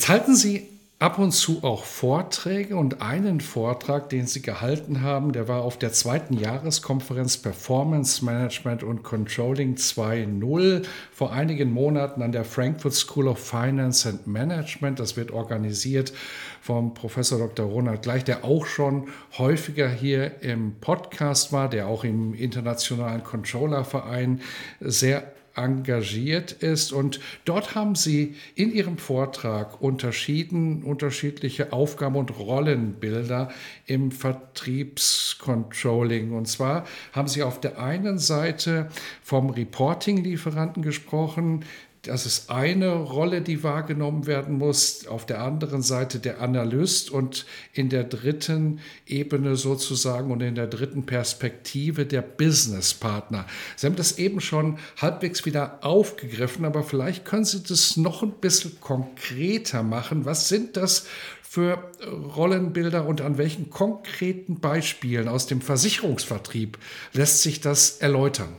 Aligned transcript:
Jetzt 0.00 0.08
halten 0.08 0.34
Sie 0.34 0.66
ab 0.98 1.18
und 1.18 1.32
zu 1.32 1.62
auch 1.62 1.84
Vorträge 1.84 2.74
und 2.74 3.02
einen 3.02 3.42
Vortrag, 3.42 4.08
den 4.08 4.26
Sie 4.26 4.40
gehalten 4.40 5.02
haben, 5.02 5.32
der 5.32 5.46
war 5.46 5.60
auf 5.60 5.78
der 5.78 5.92
zweiten 5.92 6.38
Jahreskonferenz 6.38 7.36
Performance 7.36 8.24
Management 8.24 8.82
und 8.82 9.02
Controlling 9.02 9.74
2.0 9.74 10.86
vor 11.12 11.34
einigen 11.34 11.70
Monaten 11.70 12.22
an 12.22 12.32
der 12.32 12.46
Frankfurt 12.46 12.94
School 12.94 13.28
of 13.28 13.38
Finance 13.38 14.08
and 14.08 14.26
Management. 14.26 14.98
Das 15.00 15.18
wird 15.18 15.32
organisiert 15.32 16.14
vom 16.62 16.94
Professor 16.94 17.38
Dr. 17.38 17.66
Ronald 17.66 18.00
Gleich, 18.00 18.24
der 18.24 18.42
auch 18.42 18.64
schon 18.64 19.08
häufiger 19.36 19.90
hier 19.90 20.40
im 20.40 20.76
Podcast 20.80 21.52
war, 21.52 21.68
der 21.68 21.88
auch 21.88 22.04
im 22.04 22.32
Internationalen 22.32 23.22
Controllerverein 23.22 24.40
sehr 24.80 25.30
engagiert 25.54 26.52
ist. 26.52 26.92
Und 26.92 27.20
dort 27.44 27.74
haben 27.74 27.94
Sie 27.94 28.36
in 28.54 28.72
Ihrem 28.72 28.96
Vortrag 28.98 29.80
unterschieden 29.80 30.82
unterschiedliche 30.82 31.72
Aufgaben 31.72 32.16
und 32.16 32.38
Rollenbilder 32.38 33.50
im 33.86 34.12
Vertriebscontrolling. 34.12 36.32
Und 36.32 36.46
zwar 36.46 36.84
haben 37.12 37.28
Sie 37.28 37.42
auf 37.42 37.58
der 37.60 37.80
einen 37.80 38.18
Seite 38.18 38.88
vom 39.22 39.48
Reporting-Lieferanten 39.50 40.82
gesprochen, 40.82 41.64
das 42.02 42.24
ist 42.24 42.50
eine 42.50 42.94
Rolle, 42.94 43.42
die 43.42 43.62
wahrgenommen 43.62 44.26
werden 44.26 44.56
muss. 44.56 45.06
Auf 45.06 45.26
der 45.26 45.42
anderen 45.42 45.82
Seite 45.82 46.18
der 46.18 46.40
Analyst 46.40 47.10
und 47.10 47.44
in 47.74 47.90
der 47.90 48.04
dritten 48.04 48.80
Ebene 49.06 49.56
sozusagen 49.56 50.30
und 50.30 50.40
in 50.40 50.54
der 50.54 50.66
dritten 50.66 51.04
Perspektive 51.04 52.06
der 52.06 52.22
Businesspartner. 52.22 53.46
Sie 53.76 53.86
haben 53.86 53.96
das 53.96 54.18
eben 54.18 54.40
schon 54.40 54.78
halbwegs 54.96 55.44
wieder 55.44 55.80
aufgegriffen, 55.82 56.64
aber 56.64 56.84
vielleicht 56.84 57.26
können 57.26 57.44
Sie 57.44 57.62
das 57.62 57.98
noch 57.98 58.22
ein 58.22 58.32
bisschen 58.32 58.80
konkreter 58.80 59.82
machen. 59.82 60.24
Was 60.24 60.48
sind 60.48 60.78
das 60.78 61.06
für 61.42 61.90
Rollenbilder 62.34 63.04
und 63.04 63.20
an 63.20 63.36
welchen 63.36 63.68
konkreten 63.68 64.60
Beispielen 64.60 65.28
aus 65.28 65.46
dem 65.46 65.60
Versicherungsvertrieb 65.60 66.78
lässt 67.12 67.42
sich 67.42 67.60
das 67.60 67.98
erläutern? 67.98 68.56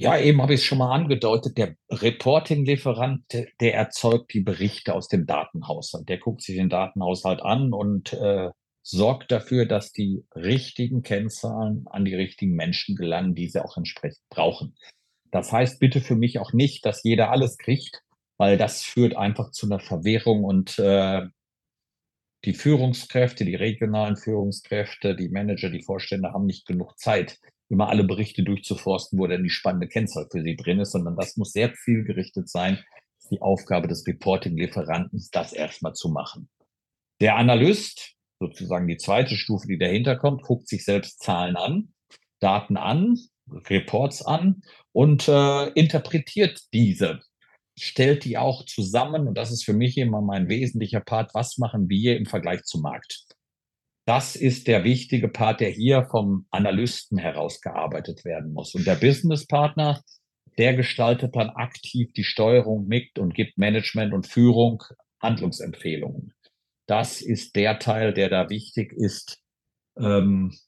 Ja, 0.00 0.18
eben 0.18 0.40
habe 0.40 0.54
ich 0.54 0.60
es 0.60 0.66
schon 0.66 0.78
mal 0.78 0.94
angedeutet. 0.94 1.58
Der 1.58 1.76
Reporting-Lieferant, 1.90 3.22
der 3.60 3.74
erzeugt 3.74 4.32
die 4.32 4.40
Berichte 4.40 4.94
aus 4.94 5.08
dem 5.08 5.26
Datenhaushalt. 5.26 6.08
Der 6.08 6.16
guckt 6.16 6.40
sich 6.40 6.56
den 6.56 6.70
Datenhaushalt 6.70 7.42
an 7.42 7.74
und 7.74 8.14
äh, 8.14 8.48
sorgt 8.82 9.30
dafür, 9.30 9.66
dass 9.66 9.92
die 9.92 10.24
richtigen 10.34 11.02
Kennzahlen 11.02 11.84
an 11.90 12.06
die 12.06 12.14
richtigen 12.14 12.54
Menschen 12.54 12.96
gelangen, 12.96 13.34
die 13.34 13.48
sie 13.48 13.62
auch 13.62 13.76
entsprechend 13.76 14.26
brauchen. 14.30 14.74
Das 15.32 15.52
heißt 15.52 15.78
bitte 15.80 16.00
für 16.00 16.16
mich 16.16 16.38
auch 16.38 16.54
nicht, 16.54 16.86
dass 16.86 17.04
jeder 17.04 17.30
alles 17.30 17.58
kriegt, 17.58 18.02
weil 18.38 18.56
das 18.56 18.82
führt 18.82 19.18
einfach 19.18 19.50
zu 19.50 19.66
einer 19.66 19.80
Verwirrung 19.80 20.44
und 20.44 20.78
äh, 20.78 21.26
die 22.46 22.54
Führungskräfte, 22.54 23.44
die 23.44 23.54
regionalen 23.54 24.16
Führungskräfte, 24.16 25.14
die 25.14 25.28
Manager, 25.28 25.68
die 25.68 25.82
Vorstände 25.82 26.32
haben 26.32 26.46
nicht 26.46 26.66
genug 26.66 26.98
Zeit, 26.98 27.38
immer 27.70 27.88
alle 27.88 28.04
Berichte 28.04 28.42
durchzuforsten, 28.42 29.18
wo 29.18 29.26
dann 29.26 29.44
die 29.44 29.50
spannende 29.50 29.88
Kennzahl 29.88 30.26
für 30.30 30.42
sie 30.42 30.56
drin 30.56 30.80
ist, 30.80 30.92
sondern 30.92 31.16
das 31.16 31.36
muss 31.36 31.52
sehr 31.52 31.72
zielgerichtet 31.74 32.48
sein. 32.48 32.78
Die 33.30 33.40
Aufgabe 33.40 33.86
des 33.86 34.06
Reporting-Lieferanten, 34.06 35.24
das 35.32 35.52
erstmal 35.52 35.94
zu 35.94 36.08
machen. 36.08 36.50
Der 37.20 37.36
Analyst, 37.36 38.14
sozusagen 38.40 38.88
die 38.88 38.96
zweite 38.96 39.36
Stufe, 39.36 39.68
die 39.68 39.78
dahinter 39.78 40.16
kommt, 40.16 40.42
guckt 40.42 40.68
sich 40.68 40.84
selbst 40.84 41.22
Zahlen 41.22 41.56
an, 41.56 41.92
Daten 42.40 42.76
an, 42.76 43.18
Reports 43.48 44.22
an 44.22 44.62
und 44.92 45.28
äh, 45.28 45.68
interpretiert 45.70 46.60
diese, 46.72 47.20
stellt 47.78 48.24
die 48.24 48.38
auch 48.38 48.64
zusammen. 48.64 49.28
Und 49.28 49.34
das 49.34 49.52
ist 49.52 49.64
für 49.64 49.74
mich 49.74 49.96
immer 49.96 50.22
mein 50.22 50.48
wesentlicher 50.48 51.00
Part. 51.00 51.34
Was 51.34 51.58
machen 51.58 51.88
wir 51.88 52.16
im 52.16 52.26
Vergleich 52.26 52.62
zum 52.64 52.82
Markt? 52.82 53.26
Das 54.10 54.34
ist 54.34 54.66
der 54.66 54.82
wichtige 54.82 55.28
Part, 55.28 55.60
der 55.60 55.70
hier 55.70 56.02
vom 56.10 56.44
Analysten 56.50 57.16
herausgearbeitet 57.16 58.24
werden 58.24 58.52
muss. 58.52 58.74
Und 58.74 58.84
der 58.84 58.96
Businesspartner, 58.96 60.02
der 60.58 60.74
gestaltet 60.74 61.36
dann 61.36 61.50
aktiv 61.50 62.12
die 62.14 62.24
Steuerung 62.24 62.88
mit 62.88 63.20
und 63.20 63.36
gibt 63.36 63.56
Management 63.56 64.12
und 64.12 64.26
Führung 64.26 64.82
Handlungsempfehlungen. 65.22 66.32
Das 66.88 67.22
ist 67.22 67.54
der 67.54 67.78
Teil, 67.78 68.12
der 68.12 68.28
da 68.30 68.50
wichtig 68.50 68.92
ist. 68.92 69.38
Ähm, 69.96 70.58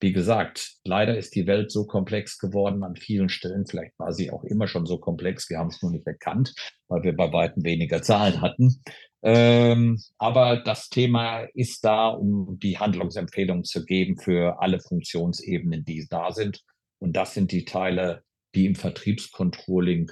wie 0.00 0.12
gesagt, 0.12 0.74
leider 0.84 1.16
ist 1.16 1.34
die 1.34 1.46
Welt 1.46 1.72
so 1.72 1.86
komplex 1.86 2.36
geworden 2.36 2.84
an 2.84 2.96
vielen 2.96 3.30
Stellen. 3.30 3.64
Vielleicht 3.64 3.98
war 3.98 4.12
sie 4.12 4.30
auch 4.30 4.44
immer 4.44 4.68
schon 4.68 4.84
so 4.84 4.98
komplex. 4.98 5.48
Wir 5.48 5.56
haben 5.56 5.68
es 5.68 5.80
nur 5.80 5.92
nicht 5.92 6.06
erkannt, 6.06 6.52
weil 6.88 7.02
wir 7.04 7.16
bei 7.16 7.32
weitem 7.32 7.64
weniger 7.64 8.02
Zahlen 8.02 8.42
hatten. 8.42 8.82
Ähm, 9.24 10.00
aber 10.18 10.56
das 10.56 10.88
Thema 10.88 11.42
ist 11.54 11.84
da, 11.84 12.08
um 12.08 12.58
die 12.58 12.78
Handlungsempfehlungen 12.78 13.64
zu 13.64 13.84
geben 13.84 14.18
für 14.18 14.60
alle 14.60 14.80
Funktionsebenen, 14.80 15.84
die 15.84 16.06
da 16.08 16.32
sind. 16.32 16.62
Und 16.98 17.16
das 17.16 17.34
sind 17.34 17.52
die 17.52 17.64
Teile, 17.64 18.24
die 18.54 18.66
im 18.66 18.74
Vertriebscontrolling 18.74 20.10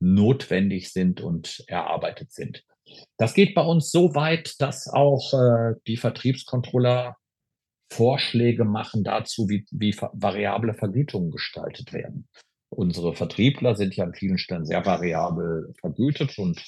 notwendig 0.00 0.92
sind 0.92 1.20
und 1.20 1.64
erarbeitet 1.68 2.32
sind. 2.32 2.64
Das 3.16 3.34
geht 3.34 3.54
bei 3.54 3.62
uns 3.62 3.90
so 3.90 4.14
weit, 4.14 4.60
dass 4.60 4.88
auch 4.88 5.32
äh, 5.32 5.74
die 5.86 5.96
Vertriebscontroller 5.96 7.16
Vorschläge 7.92 8.64
machen 8.64 9.04
dazu, 9.04 9.48
wie, 9.48 9.64
wie 9.70 9.94
variable 9.94 10.74
Vergütungen 10.74 11.30
gestaltet 11.30 11.92
werden. 11.92 12.28
Unsere 12.68 13.14
Vertriebler 13.14 13.74
sind 13.74 13.96
ja 13.96 14.04
an 14.04 14.14
vielen 14.14 14.38
Stellen 14.38 14.64
sehr 14.64 14.86
variabel 14.86 15.74
vergütet 15.80 16.38
und 16.38 16.62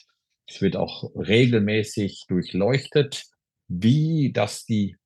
es 0.46 0.60
wird 0.60 0.76
auch 0.76 1.10
regelmäßig 1.14 2.24
durchleuchtet, 2.28 3.24
wie 3.68 4.32
das 4.32 4.64
die 4.64 4.96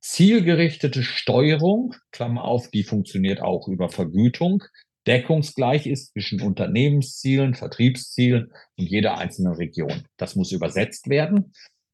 zielgerichtete 0.00 1.02
Steuerung, 1.02 1.94
Klammer 2.10 2.44
auf, 2.44 2.70
die 2.70 2.84
funktioniert 2.84 3.40
auch 3.40 3.68
über 3.68 3.90
Vergütung, 3.90 4.62
deckungsgleich 5.06 5.86
ist 5.86 6.12
zwischen 6.12 6.40
Unternehmenszielen, 6.40 7.54
Vertriebszielen 7.54 8.52
und 8.76 8.86
jeder 8.86 9.18
einzelnen 9.18 9.54
Region. 9.54 10.04
Das 10.16 10.36
muss 10.36 10.52
übersetzt 10.52 11.08
werden, 11.08 11.52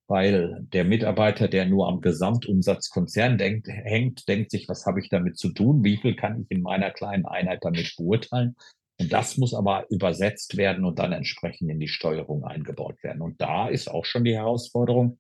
weil 0.09 0.61
der 0.73 0.85
Mitarbeiter, 0.85 1.49
der 1.49 1.67
nur 1.67 1.89
am 1.89 2.01
Gesamtumsatzkonzern 2.01 3.39
denkt, 3.39 3.69
hängt, 3.69 4.29
denkt 4.29 4.51
sich, 4.51 4.69
was 4.69 4.87
habe 4.87 5.01
ich 5.01 5.09
damit 5.09 5.37
zu 5.37 5.53
tun? 5.53 5.83
Wie 5.83 5.97
viel 5.97 6.15
kann 6.15 6.43
ich 6.43 6.51
in 6.51 6.63
meiner 6.63 6.91
kleinen 6.91 7.27
Einheit 7.27 7.61
damit 7.63 7.95
beurteilen? 7.97 8.57
Und 8.99 9.13
das 9.13 9.37
muss 9.37 9.55
aber 9.55 9.87
übersetzt 9.91 10.57
werden 10.57 10.85
und 10.85 10.99
dann 10.99 11.13
entsprechend 11.13 11.71
in 11.71 11.79
die 11.79 11.89
Steuerung 11.89 12.45
eingebaut 12.45 13.03
werden. 13.03 13.21
Und 13.21 13.41
da 13.41 13.69
ist 13.69 13.89
auch 13.89 14.05
schon 14.05 14.25
die 14.25 14.35
Herausforderung, 14.35 15.19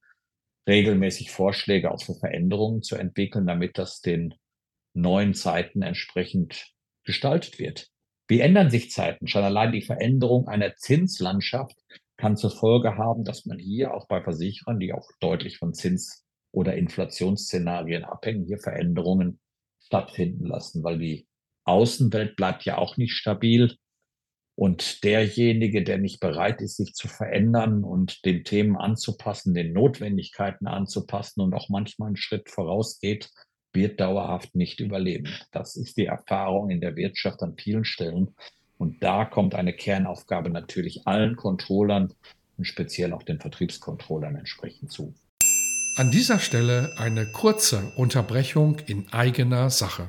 regelmäßig 0.69 1.31
Vorschläge 1.31 1.91
auch 1.93 2.03
für 2.03 2.15
Veränderungen 2.15 2.83
zu 2.83 2.97
entwickeln, 2.97 3.47
damit 3.47 3.79
das 3.79 4.01
den 4.01 4.35
neuen 4.95 5.35
Zeiten 5.35 5.83
entsprechend 5.83 6.73
gestaltet 7.05 7.59
wird. 7.59 7.89
Wie 8.29 8.41
ändern 8.41 8.71
sich 8.71 8.91
Zeiten? 8.91 9.29
Schon 9.29 9.45
allein 9.45 9.73
die 9.73 9.83
Veränderung 9.83 10.49
einer 10.49 10.75
Zinslandschaft 10.75 11.77
kann 12.17 12.37
zur 12.37 12.51
Folge 12.51 12.97
haben, 12.97 13.25
dass 13.25 13.45
man 13.47 13.59
hier 13.59 13.95
auch 13.95 14.09
bei 14.09 14.23
Versicherern, 14.23 14.81
die 14.81 14.93
auch 14.93 15.09
deutlich 15.21 15.59
von 15.59 15.75
Zins- 15.75 16.25
oder 16.53 16.75
Inflationsszenarien 16.75 18.05
abhängen, 18.05 18.47
hier 18.47 18.59
Veränderungen 18.59 19.39
stattfinden 19.81 20.47
lassen, 20.47 20.83
weil 20.83 20.99
die 20.99 21.29
Außenwelt 21.67 22.37
bleibt 22.37 22.65
ja 22.65 22.79
auch 22.79 22.97
nicht 22.97 23.13
stabil. 23.13 23.77
Und 24.59 25.05
derjenige, 25.05 25.85
der 25.85 25.99
nicht 25.99 26.19
bereit 26.19 26.63
ist, 26.63 26.79
sich 26.79 26.95
zu 26.95 27.09
verändern 27.09 27.85
und 27.85 28.25
den 28.25 28.43
Themen 28.43 28.77
anzupassen, 28.77 29.53
den 29.53 29.75
Notwendigkeiten 29.75 30.67
anzupassen 30.67 31.43
und 31.43 31.53
auch 31.53 31.69
manchmal 31.69 32.07
einen 32.07 32.17
Schritt 32.17 32.49
vorausgeht, 32.49 33.29
wird 33.75 34.01
dauerhaft 34.01 34.55
nicht 34.55 34.81
überleben. 34.81 35.29
Das 35.53 35.77
ist 35.77 35.99
die 35.99 36.07
Erfahrung 36.07 36.71
in 36.71 36.81
der 36.81 36.97
Wirtschaft 36.97 37.43
an 37.43 37.55
vielen 37.59 37.85
Stellen. 37.85 38.35
Und 38.79 39.03
da 39.03 39.27
kommt 39.27 39.55
eine 39.55 39.75
Kernaufgabe 39.75 40.49
natürlich 40.49 41.07
allen 41.07 41.37
Controllern 41.37 42.15
und 42.57 42.65
speziell 42.65 43.13
auch 43.13 43.23
den 43.23 43.41
Vertriebscontrollern 43.41 44.37
entsprechend 44.37 44.91
zu. 44.91 45.15
An 45.97 46.11
dieser 46.11 46.39
Stelle 46.39 46.95
eine 46.99 47.27
kurze 47.33 47.93
Unterbrechung 47.97 48.79
in 48.87 49.13
eigener 49.13 49.71
Sache. 49.71 50.09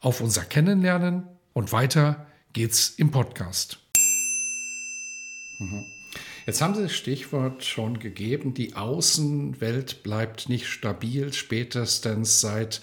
auf 0.00 0.20
unser 0.20 0.44
Kennenlernen 0.44 1.26
und 1.52 1.72
weiter 1.72 2.26
geht's 2.52 2.90
im 2.90 3.10
Podcast. 3.10 3.78
Mhm. 5.58 5.84
Jetzt 6.46 6.62
haben 6.62 6.74
Sie 6.74 6.82
das 6.82 6.94
Stichwort 6.94 7.62
schon 7.62 7.98
gegeben, 7.98 8.54
die 8.54 8.74
Außenwelt 8.74 10.02
bleibt 10.02 10.48
nicht 10.48 10.66
stabil, 10.66 11.32
spätestens 11.32 12.40
seit 12.40 12.80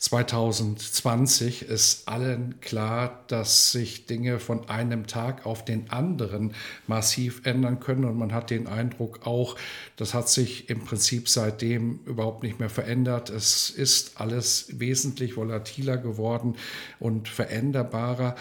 2020 0.00 1.60
ist 1.60 2.08
allen 2.08 2.58
klar, 2.60 3.22
dass 3.26 3.70
sich 3.70 4.06
Dinge 4.06 4.40
von 4.40 4.66
einem 4.70 5.06
Tag 5.06 5.44
auf 5.44 5.62
den 5.62 5.90
anderen 5.90 6.54
massiv 6.86 7.42
ändern 7.44 7.80
können. 7.80 8.06
Und 8.06 8.16
man 8.16 8.32
hat 8.32 8.48
den 8.48 8.66
Eindruck 8.66 9.26
auch, 9.26 9.56
das 9.96 10.14
hat 10.14 10.30
sich 10.30 10.70
im 10.70 10.86
Prinzip 10.86 11.28
seitdem 11.28 12.00
überhaupt 12.06 12.42
nicht 12.42 12.58
mehr 12.58 12.70
verändert. 12.70 13.28
Es 13.28 13.68
ist 13.68 14.18
alles 14.18 14.80
wesentlich 14.80 15.36
volatiler 15.36 15.98
geworden 15.98 16.56
und 16.98 17.28
veränderbarer. 17.28 18.36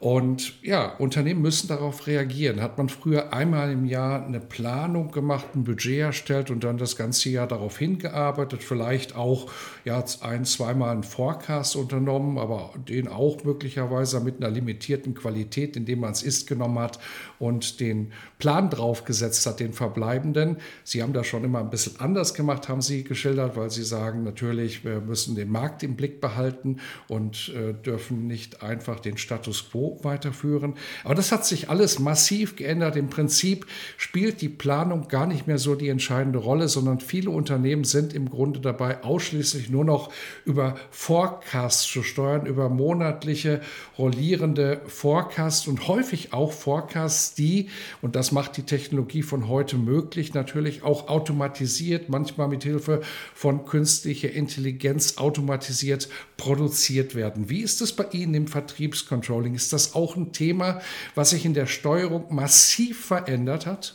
Und 0.00 0.62
ja, 0.62 0.94
Unternehmen 0.98 1.42
müssen 1.42 1.66
darauf 1.66 2.06
reagieren. 2.06 2.62
Hat 2.62 2.78
man 2.78 2.88
früher 2.88 3.32
einmal 3.32 3.72
im 3.72 3.84
Jahr 3.84 4.24
eine 4.24 4.38
Planung 4.38 5.10
gemacht, 5.10 5.46
ein 5.56 5.64
Budget 5.64 5.98
erstellt 5.98 6.52
und 6.52 6.62
dann 6.62 6.78
das 6.78 6.94
ganze 6.94 7.30
Jahr 7.30 7.48
darauf 7.48 7.78
hingearbeitet, 7.78 8.62
vielleicht 8.62 9.16
auch 9.16 9.50
ja, 9.84 10.04
ein, 10.20 10.44
zweimal 10.44 10.90
einen 10.90 11.02
Forecast 11.02 11.74
unternommen, 11.74 12.38
aber 12.38 12.74
den 12.88 13.08
auch 13.08 13.42
möglicherweise 13.42 14.20
mit 14.20 14.36
einer 14.36 14.50
limitierten 14.50 15.14
Qualität, 15.14 15.76
indem 15.76 16.00
man 16.00 16.12
es 16.12 16.22
ist 16.22 16.46
genommen 16.46 16.78
hat 16.78 17.00
und 17.40 17.80
den 17.80 18.12
Plan 18.38 18.70
draufgesetzt 18.70 19.44
hat, 19.46 19.58
den 19.58 19.72
verbleibenden. 19.72 20.58
Sie 20.84 21.02
haben 21.02 21.12
das 21.12 21.26
schon 21.26 21.42
immer 21.42 21.58
ein 21.58 21.70
bisschen 21.70 21.98
anders 21.98 22.34
gemacht, 22.34 22.68
haben 22.68 22.82
Sie 22.82 23.02
geschildert, 23.02 23.56
weil 23.56 23.70
Sie 23.70 23.82
sagen, 23.82 24.22
natürlich, 24.22 24.84
wir 24.84 25.00
müssen 25.00 25.34
den 25.34 25.50
Markt 25.50 25.82
im 25.82 25.96
Blick 25.96 26.20
behalten 26.20 26.76
und 27.08 27.52
äh, 27.56 27.74
dürfen 27.74 28.28
nicht 28.28 28.62
einfach 28.62 29.00
den 29.00 29.18
Status 29.18 29.70
quo 29.70 29.87
weiterführen. 30.02 30.74
Aber 31.04 31.14
das 31.14 31.32
hat 31.32 31.44
sich 31.44 31.70
alles 31.70 31.98
massiv 31.98 32.56
geändert. 32.56 32.96
Im 32.96 33.10
Prinzip 33.10 33.66
spielt 33.96 34.40
die 34.40 34.48
Planung 34.48 35.08
gar 35.08 35.26
nicht 35.26 35.46
mehr 35.46 35.58
so 35.58 35.74
die 35.74 35.88
entscheidende 35.88 36.38
Rolle, 36.38 36.68
sondern 36.68 37.00
viele 37.00 37.30
Unternehmen 37.30 37.84
sind 37.84 38.12
im 38.12 38.30
Grunde 38.30 38.60
dabei, 38.60 39.02
ausschließlich 39.02 39.70
nur 39.70 39.84
noch 39.84 40.12
über 40.44 40.76
Forecasts 40.90 41.84
zu 41.90 42.02
steuern, 42.02 42.46
über 42.46 42.68
monatliche 42.68 43.60
rollierende 43.98 44.80
Forecasts 44.86 45.66
und 45.66 45.88
häufig 45.88 46.32
auch 46.32 46.52
Forecasts, 46.52 47.34
die, 47.34 47.68
und 48.02 48.16
das 48.16 48.32
macht 48.32 48.56
die 48.56 48.62
Technologie 48.62 49.22
von 49.22 49.48
heute 49.48 49.76
möglich, 49.76 50.34
natürlich 50.34 50.82
auch 50.82 51.08
automatisiert, 51.08 52.08
manchmal 52.08 52.48
mit 52.48 52.64
Hilfe 52.64 53.00
von 53.34 53.64
künstlicher 53.64 54.30
Intelligenz 54.30 55.18
automatisiert 55.18 56.08
produziert 56.36 57.14
werden. 57.14 57.50
Wie 57.50 57.60
ist 57.60 57.82
es 57.82 57.92
bei 57.92 58.06
Ihnen 58.12 58.34
im 58.34 58.46
Vertriebscontrolling? 58.46 59.54
Ist 59.54 59.72
das 59.72 59.77
das 59.78 59.94
auch 59.94 60.16
ein 60.16 60.32
Thema, 60.32 60.80
was 61.14 61.30
sich 61.30 61.44
in 61.44 61.54
der 61.54 61.66
Steuerung 61.66 62.34
massiv 62.34 63.06
verändert 63.06 63.66
hat? 63.66 63.94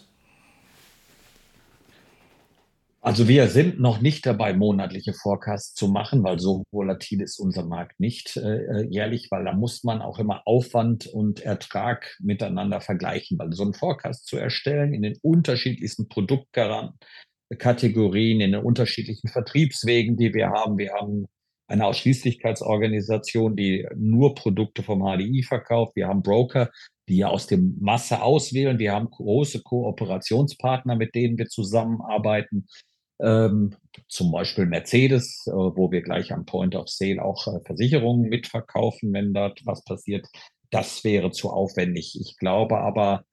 Also 3.01 3.27
wir 3.27 3.49
sind 3.49 3.81
noch 3.81 3.99
nicht 3.99 4.25
dabei, 4.25 4.53
monatliche 4.53 5.13
Forecasts 5.13 5.75
zu 5.75 5.89
machen, 5.89 6.23
weil 6.23 6.39
so 6.39 6.63
volatil 6.71 7.21
ist 7.21 7.37
unser 7.37 7.65
Markt 7.65 7.99
nicht 7.99 8.37
äh, 8.37 8.85
jährlich, 8.85 9.27
weil 9.29 9.43
da 9.43 9.51
muss 9.51 9.83
man 9.83 10.01
auch 10.01 10.19
immer 10.19 10.43
Aufwand 10.45 11.07
und 11.07 11.41
Ertrag 11.41 12.15
miteinander 12.21 12.79
vergleichen, 12.79 13.37
weil 13.37 13.51
so 13.51 13.63
einen 13.63 13.73
Forecast 13.73 14.25
zu 14.25 14.37
erstellen 14.37 14.93
in 14.93 15.01
den 15.01 15.17
unterschiedlichsten 15.21 16.07
Produktkategorien, 16.07 18.39
in 18.39 18.53
den 18.53 18.63
unterschiedlichen 18.63 19.27
Vertriebswegen, 19.27 20.15
die 20.15 20.33
wir 20.33 20.51
haben. 20.51 20.77
Wir 20.77 20.93
haben 20.93 21.25
eine 21.67 21.85
Ausschließlichkeitsorganisation, 21.85 23.55
die 23.55 23.87
nur 23.95 24.35
Produkte 24.35 24.83
vom 24.83 25.01
HDI 25.01 25.43
verkauft. 25.43 25.95
Wir 25.95 26.07
haben 26.07 26.21
Broker, 26.21 26.69
die 27.07 27.17
ja 27.17 27.27
aus 27.27 27.47
dem 27.47 27.77
Masse 27.79 28.21
auswählen. 28.21 28.79
Wir 28.79 28.93
haben 28.93 29.09
große 29.09 29.61
Kooperationspartner, 29.61 30.95
mit 30.95 31.15
denen 31.15 31.37
wir 31.37 31.47
zusammenarbeiten. 31.47 32.67
Ähm, 33.21 33.75
zum 34.09 34.31
Beispiel 34.31 34.65
Mercedes, 34.65 35.45
äh, 35.47 35.51
wo 35.51 35.91
wir 35.91 36.01
gleich 36.01 36.33
am 36.33 36.45
Point 36.45 36.75
of 36.75 36.89
Sale 36.89 37.23
auch 37.23 37.47
äh, 37.47 37.59
Versicherungen 37.65 38.27
mitverkaufen, 38.27 39.13
wenn 39.13 39.33
dort 39.33 39.61
was 39.65 39.83
passiert. 39.83 40.27
Das 40.71 41.03
wäre 41.03 41.31
zu 41.31 41.49
aufwendig. 41.49 42.19
Ich 42.19 42.37
glaube 42.37 42.79
aber, 42.79 43.23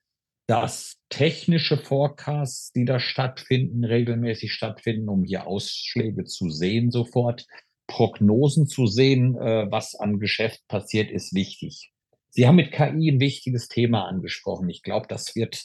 dass 0.46 0.96
technische 1.08 1.78
Forecasts, 1.78 2.72
die 2.72 2.84
da 2.84 3.00
stattfinden, 3.00 3.84
regelmäßig 3.84 4.52
stattfinden, 4.52 5.08
um 5.08 5.24
hier 5.24 5.46
Ausschläge 5.46 6.24
zu 6.24 6.50
sehen 6.50 6.90
sofort, 6.90 7.46
Prognosen 7.90 8.68
zu 8.68 8.86
sehen, 8.86 9.36
äh, 9.36 9.66
was 9.68 9.96
an 9.96 10.20
Geschäft 10.20 10.66
passiert, 10.68 11.10
ist 11.10 11.34
wichtig. 11.34 11.92
Sie 12.30 12.46
haben 12.46 12.54
mit 12.56 12.70
KI 12.70 13.10
ein 13.10 13.18
wichtiges 13.18 13.66
Thema 13.66 14.06
angesprochen. 14.06 14.68
Ich 14.70 14.82
glaube, 14.82 15.08
das 15.08 15.34
wird 15.34 15.64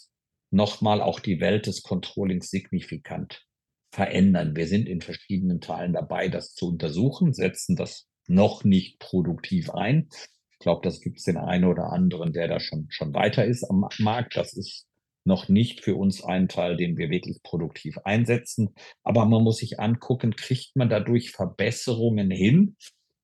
nochmal 0.49 1.01
auch 1.01 1.19
die 1.19 1.39
Welt 1.39 1.67
des 1.67 1.83
Controllings 1.83 2.49
signifikant 2.49 3.45
verändern. 3.91 4.55
Wir 4.55 4.67
sind 4.67 4.89
in 4.89 5.01
verschiedenen 5.01 5.61
Teilen 5.61 5.93
dabei, 5.93 6.27
das 6.27 6.55
zu 6.55 6.69
untersuchen, 6.69 7.33
setzen 7.33 7.75
das 7.75 8.07
noch 8.27 8.63
nicht 8.63 8.97
produktiv 8.97 9.69
ein. 9.69 10.09
Ich 10.51 10.59
glaube, 10.59 10.81
das 10.83 11.01
gibt 11.01 11.19
es 11.19 11.25
den 11.25 11.37
einen 11.37 11.65
oder 11.65 11.91
anderen, 11.91 12.33
der 12.33 12.47
da 12.47 12.59
schon, 12.59 12.87
schon 12.89 13.13
weiter 13.13 13.45
ist 13.45 13.63
am 13.69 13.87
Markt. 13.99 14.35
Das 14.35 14.53
ist 14.53 14.87
noch 15.25 15.49
nicht 15.49 15.81
für 15.81 15.95
uns 15.95 16.23
ein 16.23 16.47
Teil, 16.47 16.77
den 16.77 16.97
wir 16.97 17.09
wirklich 17.09 17.41
produktiv 17.43 17.97
einsetzen. 18.03 18.75
Aber 19.03 19.25
man 19.25 19.43
muss 19.43 19.57
sich 19.57 19.79
angucken, 19.79 20.35
kriegt 20.35 20.75
man 20.75 20.89
dadurch 20.89 21.31
Verbesserungen 21.31 22.31
hin? 22.31 22.77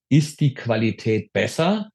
Ist 0.10 0.40
die 0.42 0.54
Qualität 0.54 1.32
besser? 1.32 1.90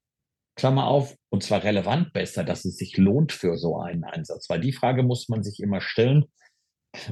Klammer 0.57 0.87
auf, 0.87 1.15
und 1.29 1.43
zwar 1.43 1.65
relevant 1.65 2.13
besser, 2.13 2.43
dass 2.43 2.65
es 2.65 2.77
sich 2.77 2.97
lohnt 2.97 3.33
für 3.33 3.59
so 3.59 3.79
einen 3.79 4.05
Einsatz. 4.05 4.49
Weil 4.49 4.61
die 4.61 4.73
Frage 4.73 5.03
muss 5.03 5.29
man 5.29 5.43
sich 5.43 5.61
immer 5.61 5.81
stellen. 5.81 6.25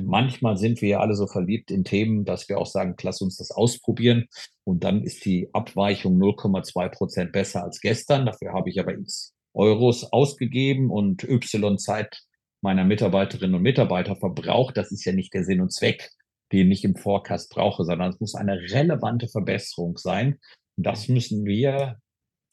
Manchmal 0.01 0.57
sind 0.57 0.81
wir 0.81 0.89
ja 0.89 1.01
alle 1.01 1.15
so 1.15 1.27
verliebt 1.27 1.71
in 1.71 1.85
Themen, 1.85 2.25
dass 2.25 2.49
wir 2.49 2.59
auch 2.59 2.67
sagen, 2.67 2.97
lass 3.03 3.21
uns 3.21 3.37
das 3.37 3.51
ausprobieren. 3.51 4.27
Und 4.65 4.83
dann 4.83 5.03
ist 5.03 5.27
die 5.27 5.51
Abweichung 5.53 6.17
0,2 6.19 6.89
Prozent 6.89 7.33
besser 7.33 7.65
als 7.65 7.81
gestern. 7.81 8.25
Dafür 8.25 8.53
habe 8.55 8.71
ich 8.71 8.81
aber 8.81 8.95
x 8.95 9.35
Euros 9.53 10.05
ausgegeben 10.13 10.91
und 10.91 11.23
Y 11.23 11.79
Zeit 11.79 12.25
meiner 12.65 12.85
Mitarbeiterinnen 12.85 13.55
und 13.55 13.63
Mitarbeiter 13.63 14.17
verbraucht, 14.17 14.77
das 14.77 14.91
ist 14.91 15.05
ja 15.05 15.13
nicht 15.13 15.33
der 15.35 15.45
Sinn 15.45 15.61
und 15.61 15.73
Zweck, 15.73 16.11
den 16.51 16.73
ich 16.73 16.83
im 16.83 16.97
Forecast 16.97 17.51
brauche, 17.51 17.85
sondern 17.85 18.11
es 18.11 18.21
muss 18.21 18.35
eine 18.35 18.59
relevante 18.59 19.29
Verbesserung 19.29 19.99
sein. 19.99 20.41
Das 20.77 21.09
müssen 21.09 21.45
wir 21.45 21.99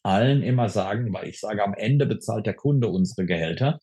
allen 0.04 0.44
immer 0.44 0.70
sagen, 0.70 1.14
weil 1.14 1.30
ich 1.30 1.40
sage, 1.40 1.64
am 1.64 1.74
Ende 1.74 2.06
bezahlt 2.06 2.46
der 2.46 2.54
Kunde 2.54 2.90
unsere 2.90 3.26
Gehälter. 3.26 3.80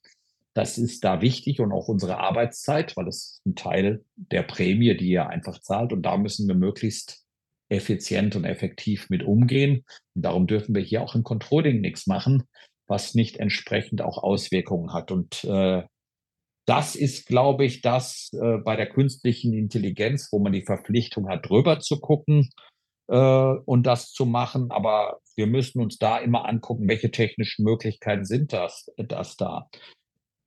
Das 0.53 0.77
ist 0.77 1.03
da 1.03 1.21
wichtig 1.23 1.61
und 1.61 1.73
auch 1.73 1.89
unsere 1.89 2.19
Arbeitszeit, 2.19 2.97
weil 2.97 3.09
es 3.09 3.41
ein 3.47 3.55
Teil 3.55 4.05
der 4.17 4.43
Prämie, 4.43 4.97
die 4.97 5.13
er 5.13 5.31
einfach 5.31 5.61
zahlt. 5.61 5.93
Und 5.93 6.03
da 6.03 6.17
müssen 6.17 6.47
wir 6.47 6.57
möglichst 6.57 7.25
effizient 7.71 8.37
und 8.37 8.45
effektiv 8.45 9.09
mit 9.09 9.23
umgehen. 9.23 9.85
Und 10.15 10.23
darum 10.23 10.47
dürfen 10.47 10.75
wir 10.75 10.83
hier 10.83 11.03
auch 11.03 11.15
im 11.15 11.23
Controlling 11.23 11.81
nichts 11.81 12.07
machen, 12.07 12.43
was 12.87 13.15
nicht 13.15 13.39
entsprechend 13.39 14.03
auch 14.03 14.23
Auswirkungen 14.23 14.93
hat. 14.93 15.11
Und 15.11 15.45
äh, 15.45 15.85
das 16.69 16.95
ist, 16.95 17.27
glaube 17.27 17.65
ich, 17.65 17.81
das 17.81 18.31
äh, 18.35 18.59
bei 18.59 18.77
der 18.77 18.91
künstlichen 18.91 19.55
Intelligenz, 19.55 20.29
wo 20.31 20.39
man 20.39 20.53
die 20.53 20.67
Verpflichtung 20.67 21.31
hat, 21.31 21.49
drüber 21.49 21.81
zu 21.81 21.99
gucken 21.99 22.51
äh, 23.09 23.17
und 23.17 23.87
das 23.87 24.13
zu 24.13 24.27
machen. 24.27 24.71
Aber 24.71 25.21
wir 25.35 25.47
müssen 25.47 25.81
uns 25.81 25.97
da 25.97 26.19
immer 26.19 26.47
angucken, 26.47 26.87
welche 26.87 27.11
technischen 27.11 27.65
Möglichkeiten 27.65 28.27
sind 28.27 28.53
das, 28.53 28.93
das 28.99 29.39
da. 29.39 29.71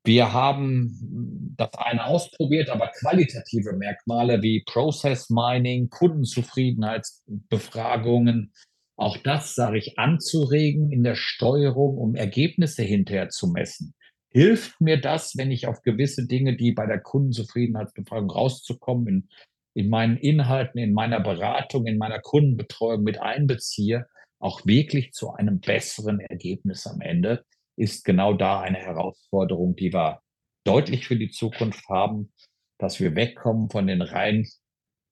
Wir 0.03 0.31
haben 0.31 1.55
das 1.57 1.73
eine 1.75 2.05
ausprobiert, 2.05 2.69
aber 2.69 2.91
qualitative 2.99 3.73
Merkmale 3.73 4.43
wie 4.43 4.63
Process 4.63 5.31
Mining, 5.31 5.89
Kundenzufriedenheitsbefragungen, 5.89 8.53
auch 8.95 9.17
das 9.17 9.55
sage 9.55 9.79
ich 9.79 9.97
anzuregen 9.97 10.91
in 10.91 11.03
der 11.03 11.15
Steuerung, 11.15 11.97
um 11.97 12.13
Ergebnisse 12.13 12.83
hinterher 12.83 13.29
zu 13.29 13.47
messen 13.47 13.95
hilft 14.31 14.79
mir 14.81 14.99
das, 14.99 15.37
wenn 15.37 15.51
ich 15.51 15.67
auf 15.67 15.81
gewisse 15.81 16.25
Dinge, 16.25 16.55
die 16.55 16.71
bei 16.71 16.85
der 16.85 16.99
Kundenzufriedenheitsbefragung 16.99 18.31
rauszukommen, 18.31 19.07
in, 19.07 19.29
in 19.73 19.89
meinen 19.89 20.17
Inhalten, 20.17 20.79
in 20.79 20.93
meiner 20.93 21.19
Beratung, 21.19 21.85
in 21.85 21.97
meiner 21.97 22.19
Kundenbetreuung 22.19 23.03
mit 23.03 23.21
einbeziehe, 23.21 24.07
auch 24.39 24.65
wirklich 24.65 25.11
zu 25.11 25.31
einem 25.31 25.59
besseren 25.59 26.19
Ergebnis 26.19 26.87
am 26.87 27.01
Ende, 27.01 27.45
ist 27.77 28.05
genau 28.05 28.33
da 28.33 28.61
eine 28.61 28.79
Herausforderung, 28.79 29.75
die 29.75 29.93
wir 29.93 30.21
deutlich 30.63 31.07
für 31.07 31.15
die 31.15 31.29
Zukunft 31.29 31.87
haben, 31.89 32.31
dass 32.77 32.99
wir 32.99 33.15
wegkommen 33.15 33.69
von 33.69 33.87
den 33.87 34.01
rein 34.01 34.47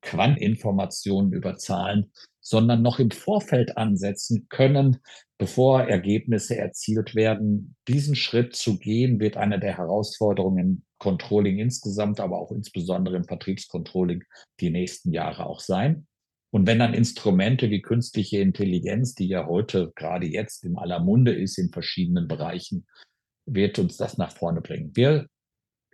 Quantinformationen 0.02 1.34
über 1.34 1.58
Zahlen, 1.58 2.12
sondern 2.42 2.82
noch 2.82 3.00
im 3.00 3.12
Vorfeld 3.12 3.78
ansetzen 3.78 4.48
können, 4.50 4.98
bevor 5.38 5.84
Ergebnisse 5.84 6.58
erzielt 6.58 7.16
werden. 7.16 7.76
Diesen 7.88 8.16
Schritt 8.16 8.56
zu 8.56 8.78
gehen, 8.78 9.20
wird 9.20 9.38
eine 9.38 9.60
der 9.60 9.78
Herausforderungen 9.78 10.58
im 10.60 10.84
Controlling 11.00 11.60
insgesamt, 11.60 12.20
aber 12.20 12.40
auch 12.40 12.52
insbesondere 12.52 13.16
im 13.18 13.24
Vertriebscontrolling 13.26 14.24
die 14.60 14.70
nächsten 14.70 15.12
Jahre 15.12 15.46
auch 15.46 15.60
sein. 15.60 16.08
Und 16.52 16.66
wenn 16.66 16.80
dann 16.80 16.94
Instrumente 16.94 17.70
wie 17.70 17.82
künstliche 17.82 18.40
Intelligenz, 18.40 19.14
die 19.14 19.28
ja 19.28 19.46
heute 19.46 19.92
gerade 19.96 20.26
jetzt 20.26 20.64
in 20.64 20.78
aller 20.78 21.00
Munde 21.00 21.34
ist 21.34 21.58
in 21.58 21.70
verschiedenen 21.70 22.28
Bereichen, 22.28 22.88
wird 23.46 23.80
uns 23.80 23.98
das 23.98 24.18
nach 24.18 24.32
vorne 24.32 24.62
bringen. 24.62 24.92
Wir, 24.96 25.28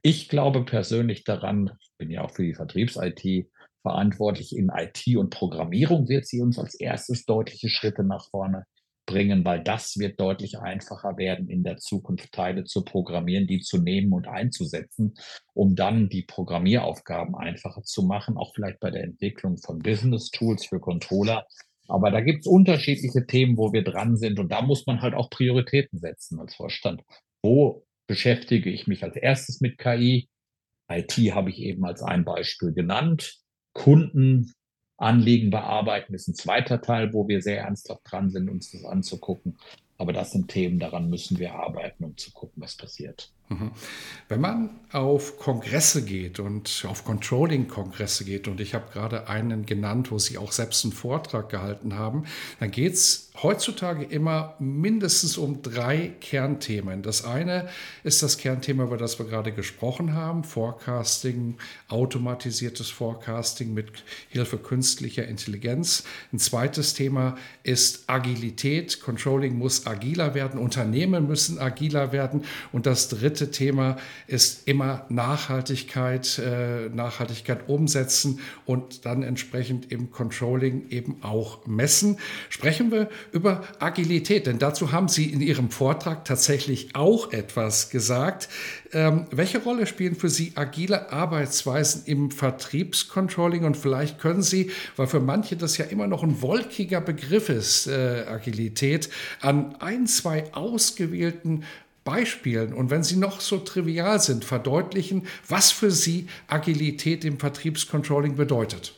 ich 0.02 0.30
glaube 0.30 0.64
persönlich 0.64 1.24
daran, 1.24 1.72
bin 1.98 2.10
ja 2.10 2.24
auch 2.24 2.32
für 2.32 2.44
die 2.44 2.54
Vertriebs-IT 2.54 3.50
verantwortlich 3.86 4.58
in 4.58 4.72
IT 4.75 5.15
und 5.15 5.30
Programmierung, 5.30 6.10
wird 6.10 6.25
sie 6.25 6.42
uns 6.42 6.58
als 6.58 6.74
erstes 6.74 7.25
deutliche 7.25 7.70
Schritte 7.70 8.04
nach 8.04 8.27
vorne 8.32 8.65
bringen, 9.06 9.46
weil 9.46 9.62
das 9.62 10.00
wird 10.00 10.20
deutlich 10.20 10.58
einfacher 10.58 11.18
werden, 11.18 11.48
in 11.50 11.63
der 11.63 11.77
Zukunft 11.77 12.32
Teile 12.32 12.63
zu 12.63 12.84
programmieren, 12.84 13.46
die 13.46 13.60
zu 13.60 13.77
nehmen 13.77 14.12
und 14.12 14.27
einzusetzen, 14.27 15.13
um 15.54 15.75
dann 15.75 16.10
die 16.10 16.24
Programmieraufgaben 16.24 17.36
einfacher 17.36 17.84
zu 17.84 18.01
machen, 18.01 18.38
auch 18.38 18.56
vielleicht 18.56 18.80
bei 18.80 18.89
der 18.89 19.04
Entwicklung 19.04 19.60
von 19.60 19.77
Business 19.77 20.32
Tools 20.32 20.65
für 20.65 20.80
Controller. 20.80 21.46
Aber 21.88 22.10
da 22.10 22.22
gibt 22.22 22.39
es 22.39 22.48
unterschiedliche 22.48 23.27
Themen, 23.27 23.56
wo 23.56 23.72
wir 23.72 23.84
dran 23.84 24.18
sind 24.18 24.39
und 24.39 24.51
da 24.51 24.63
muss 24.63 24.88
man 24.88 25.04
halt 25.04 25.13
auch 25.13 25.30
Prioritäten 25.30 26.00
setzen 26.00 26.39
als 26.39 26.56
Vorstand. 26.56 27.04
Wo 27.44 27.86
beschäftige 28.08 28.72
ich 28.72 28.88
mich 28.88 29.04
als 29.04 29.15
erstes 29.15 29.62
mit 29.62 29.77
KI? 29.77 30.27
IT 30.89 31.13
habe 31.34 31.51
ich 31.51 31.60
eben 31.60 31.86
als 31.86 32.01
ein 32.01 32.25
Beispiel 32.25 32.74
genannt. 32.74 33.45
Kundenanliegen 33.75 35.51
bearbeiten 35.51 36.15
ist 36.15 36.27
ein 36.27 36.34
zweiter 36.34 36.82
Teil, 36.82 37.13
wo 37.13 37.27
wir 37.27 37.41
sehr 37.41 37.60
ernsthaft 37.60 38.01
dran 38.10 38.32
sind, 38.32 38.50
uns 38.50 38.72
das 38.72 38.86
anzugucken. 38.86 39.58
Aber 39.98 40.13
das 40.13 40.32
sind 40.32 40.48
Themen, 40.48 40.79
daran 40.79 41.10
müssen 41.10 41.38
wir 41.38 41.53
arbeiten, 41.53 42.03
um 42.03 42.17
zu 42.17 42.32
gucken, 42.32 42.63
was 42.63 42.75
passiert. 42.75 43.32
Mhm. 43.50 43.72
Wenn 44.28 44.42
man 44.42 44.70
auf 44.92 45.38
Kongresse 45.38 46.04
geht 46.04 46.40
und 46.40 46.86
auf 46.88 47.04
Controlling-Kongresse 47.06 48.25
geht, 48.25 48.48
und 48.48 48.60
ich 48.60 48.74
habe 48.74 48.92
gerade 48.92 49.28
einen 49.28 49.66
genannt, 49.66 50.10
wo 50.10 50.18
Sie 50.18 50.38
auch 50.38 50.52
selbst 50.52 50.84
einen 50.84 50.94
Vortrag 50.94 51.50
gehalten 51.50 51.96
haben, 51.96 52.24
dann 52.60 52.72
geht 52.72 52.94
es 52.94 53.25
heutzutage 53.44 54.06
immer 54.06 54.56
mindestens 54.60 55.38
um 55.38 55.62
drei 55.62 56.14
Kernthemen. 56.22 57.02
Das 57.04 57.25
eine 57.25 57.68
ist 58.04 58.24
das 58.24 58.38
Kernthema, 58.38 58.86
über 58.86 58.98
das 58.98 59.20
wir 59.20 59.25
gerade 59.25 59.52
gesprochen 59.52 60.14
haben, 60.14 60.44
Forecasting, 60.44 61.58
automatisiertes 61.90 62.90
Forecasting 62.90 63.74
mit 63.74 64.06
Hilfe 64.30 64.58
künstlicher 64.58 65.28
Intelligenz. 65.28 66.06
Ein 66.32 66.40
zweites 66.40 66.94
Thema 66.94 67.38
ist 67.64 68.06
Agilität. 68.08 69.02
Controlling 69.02 69.58
muss 69.58 69.86
agiler 69.86 70.34
werden, 70.34 70.60
Unternehmen 70.60 71.28
müssen 71.28 71.60
agiler 71.60 72.14
werden. 72.14 72.46
Und 72.72 72.86
das 72.86 73.10
dritte 73.10 73.35
dritte 73.36 73.51
Thema 73.51 73.98
ist 74.27 74.65
immer 74.65 75.06
Nachhaltigkeit, 75.10 76.39
äh, 76.39 76.88
Nachhaltigkeit 76.88 77.68
umsetzen 77.68 78.39
und 78.65 79.06
dann 79.06 79.24
entsprechend 79.24 79.92
im 79.92 80.10
Controlling 80.10 80.89
eben 80.89 81.18
auch 81.22 81.65
messen. 81.68 82.18
Sprechen 82.50 82.92
wir 82.92 83.10
über 83.34 83.63
Agilität, 83.80 84.48
denn 84.48 84.58
dazu 84.58 84.94
haben 84.94 85.10
Sie 85.10 85.25
in 85.25 85.42
Ihrem 85.42 85.70
Vortrag 85.70 86.24
tatsächlich 86.24 86.96
auch 86.96 87.34
etwas 87.34 87.89
gesagt. 87.89 88.48
Ähm, 88.94 89.25
welche 89.32 89.62
Rolle 89.62 89.86
spielen 89.86 90.15
für 90.15 90.30
Sie 90.30 90.54
agile 90.56 91.12
Arbeitsweisen 91.12 92.04
im 92.06 92.32
Vertriebscontrolling? 92.32 93.65
Und 93.65 93.75
vielleicht 93.75 94.20
können 94.20 94.44
Sie, 94.44 94.72
weil 94.96 95.08
für 95.08 95.20
manche 95.20 95.58
das 95.58 95.77
ja 95.77 95.86
immer 95.86 96.08
noch 96.08 96.24
ein 96.24 96.42
wolkiger 96.42 97.01
Begriff 97.01 97.50
ist, 97.50 97.88
äh, 97.88 98.24
Agilität, 98.27 99.10
an 99.42 99.75
ein, 99.80 100.08
zwei 100.08 100.54
ausgewählten 100.54 101.65
Beispielen 102.05 102.71
und 102.71 102.89
wenn 102.89 103.03
sie 103.03 103.17
noch 103.17 103.41
so 103.41 103.57
trivial 103.57 104.21
sind, 104.21 104.45
verdeutlichen, 104.45 105.27
was 105.47 105.71
für 105.71 105.91
sie 105.91 106.27
Agilität 106.47 107.25
im 107.25 107.39
Vertriebscontrolling 107.39 108.38
bedeutet. 108.38 108.93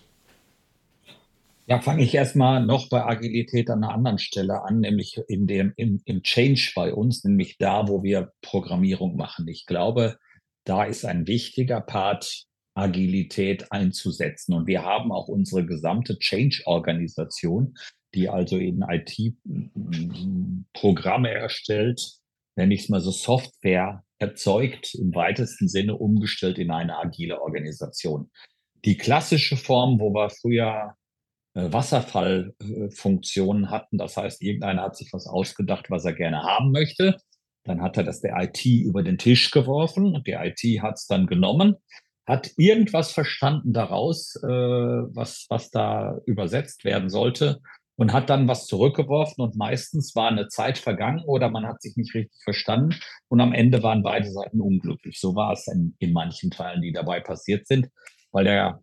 Ja, 1.66 1.82
fange 1.82 2.04
ich 2.04 2.14
erstmal 2.14 2.66
noch 2.66 2.90
bei 2.90 3.04
Agilität 3.04 3.70
an 3.70 3.84
einer 3.84 3.94
anderen 3.94 4.20
Stelle 4.20 4.62
an, 4.64 4.82
nämlich 4.82 5.20
in 5.28 5.48
dem, 5.48 5.74
im, 5.76 6.02
im 6.06 6.22
Change 6.22 6.74
bei 6.76 6.94
uns, 6.94 7.24
nämlich 7.24 7.58
da, 7.58 7.88
wo 7.88 8.04
wir 8.04 8.32
Programmierung 8.42 9.18
machen. 9.18 9.48
Ich 9.48 9.66
glaube, 9.66 10.18
da 10.64 10.84
ist 10.84 11.04
ein 11.04 11.28
wichtiger 11.28 11.82
Part, 11.82 12.46
Agilität 12.78 13.72
einzusetzen. 13.72 14.54
Und 14.54 14.68
wir 14.68 14.84
haben 14.84 15.12
auch 15.12 15.28
unsere 15.28 15.66
gesamte 15.66 16.20
Change-Organisation, 16.20 17.76
die 18.14 18.30
also 18.30 18.58
in 18.58 18.86
IT-Programme 18.88 19.92
erstellt, 21.32 22.20
nenne 22.58 22.74
ich 22.74 22.82
es 22.84 22.90
mal 22.90 23.00
so, 23.02 23.12
Software 23.12 24.04
erzeugt, 24.20 24.96
im 24.96 25.14
weitesten 25.16 25.68
Sinne 25.68 25.96
umgestellt 25.96 26.58
in 26.58 26.72
eine 26.72 26.98
agile 26.98 27.40
Organisation. 27.42 28.32
Die 28.84 28.98
klassische 28.98 29.56
Form, 29.58 30.00
wo 30.00 30.12
wir 30.14 30.30
früher 30.30 30.96
äh, 31.54 31.72
Wasserfallfunktionen 31.72 33.70
hatten, 33.70 33.98
das 33.98 34.18
heißt, 34.18 34.42
irgendeiner 34.42 34.82
hat 34.84 34.98
sich 34.98 35.14
was 35.14 35.28
ausgedacht, 35.28 35.90
was 35.90 36.04
er 36.06 36.14
gerne 36.14 36.44
haben 36.44 36.72
möchte. 36.72 37.18
Dann 37.64 37.82
hat 37.82 37.98
er 37.98 38.04
das 38.04 38.22
der 38.22 38.36
IT 38.42 38.66
über 38.66 39.04
den 39.04 39.18
Tisch 39.18 39.52
geworfen 39.52 40.16
und 40.16 40.26
die 40.26 40.34
IT 40.34 40.82
hat 40.82 40.96
es 40.96 41.06
dann 41.06 41.28
genommen, 41.28 41.76
hat 42.26 42.52
irgendwas 42.58 43.12
verstanden 43.12 43.72
daraus, 43.74 44.36
äh, 44.44 44.48
was, 44.48 45.46
was 45.50 45.70
da 45.70 46.18
übersetzt 46.26 46.86
werden 46.86 47.10
sollte 47.10 47.62
und 47.98 48.14
hat 48.14 48.30
dann 48.30 48.48
was 48.48 48.68
zurückgeworfen 48.68 49.44
und 49.44 49.56
meistens 49.56 50.16
war 50.16 50.30
eine 50.30 50.48
Zeit 50.48 50.78
vergangen 50.78 51.24
oder 51.26 51.50
man 51.50 51.66
hat 51.66 51.82
sich 51.82 51.98
nicht 51.98 52.14
richtig 52.14 52.42
verstanden 52.44 52.96
und 53.28 53.42
am 53.42 53.54
Ende 53.54 53.84
waren 53.84 54.04
beide 54.04 54.32
Seiten 54.32 54.62
unglücklich. 54.62 55.20
So 55.20 55.36
war 55.36 55.54
es 55.54 55.68
in, 55.68 55.96
in 56.00 56.14
manchen 56.14 56.52
Teilen, 56.52 56.82
die 56.82 56.94
dabei 56.94 57.20
passiert 57.20 57.68
sind, 57.68 57.90
weil 58.32 58.46
der 58.46 58.82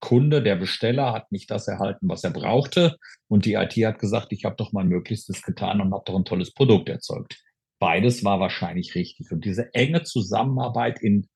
Kunde, 0.00 0.42
der 0.42 0.56
Besteller 0.56 1.12
hat 1.12 1.30
nicht 1.32 1.50
das 1.50 1.68
erhalten, 1.68 2.08
was 2.08 2.24
er 2.24 2.30
brauchte 2.30 2.96
und 3.28 3.44
die 3.44 3.54
IT 3.54 3.72
hat 3.72 3.98
gesagt, 3.98 4.32
ich 4.32 4.44
habe 4.44 4.56
doch 4.56 4.72
mein 4.72 4.88
Möglichstes 4.88 5.42
getan 5.42 5.80
und 5.80 5.92
habe 5.92 6.04
doch 6.06 6.16
ein 6.16 6.24
tolles 6.24 6.52
Produkt 6.52 6.88
erzeugt. 6.88 7.38
Beides 7.78 8.24
war 8.24 8.40
wahrscheinlich 8.40 8.94
richtig 8.94 9.30
und 9.32 9.44
diese 9.44 9.72
enge 9.74 10.02
Zusammenarbeit 10.02 11.02
in 11.02 11.28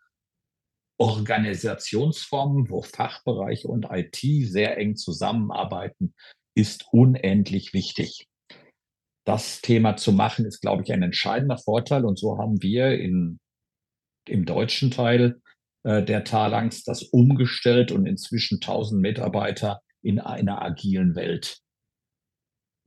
Organisationsformen, 0.97 2.69
wo 2.71 2.83
Fachbereiche 2.83 3.69
und 3.69 3.89
IT 3.91 4.21
sehr 4.51 4.77
eng 4.77 4.97
zusammenarbeiten, 4.97 6.15
ist 6.55 6.87
unendlich 6.93 7.73
wichtig. 7.73 8.27
Das 9.25 9.61
Thema 9.61 9.97
zu 9.97 10.13
machen, 10.13 10.45
ist, 10.45 10.61
glaube 10.61 10.83
ich, 10.83 10.93
ein 10.93 11.03
entscheidender 11.03 11.59
Vorteil. 11.59 12.05
Und 12.05 12.19
so 12.19 12.39
haben 12.39 12.63
wir 12.63 12.99
in, 12.99 13.39
im 14.27 14.45
deutschen 14.45 14.91
Teil 14.91 15.41
äh, 15.85 16.03
der 16.03 16.25
Talangs 16.25 16.85
das 16.85 17.03
umgestellt 17.03 17.93
und 17.93 18.07
inzwischen 18.07 18.57
1000 18.57 19.01
Mitarbeiter 19.01 19.81
in 20.03 20.19
einer 20.19 20.63
agilen 20.63 21.15
Welt 21.15 21.59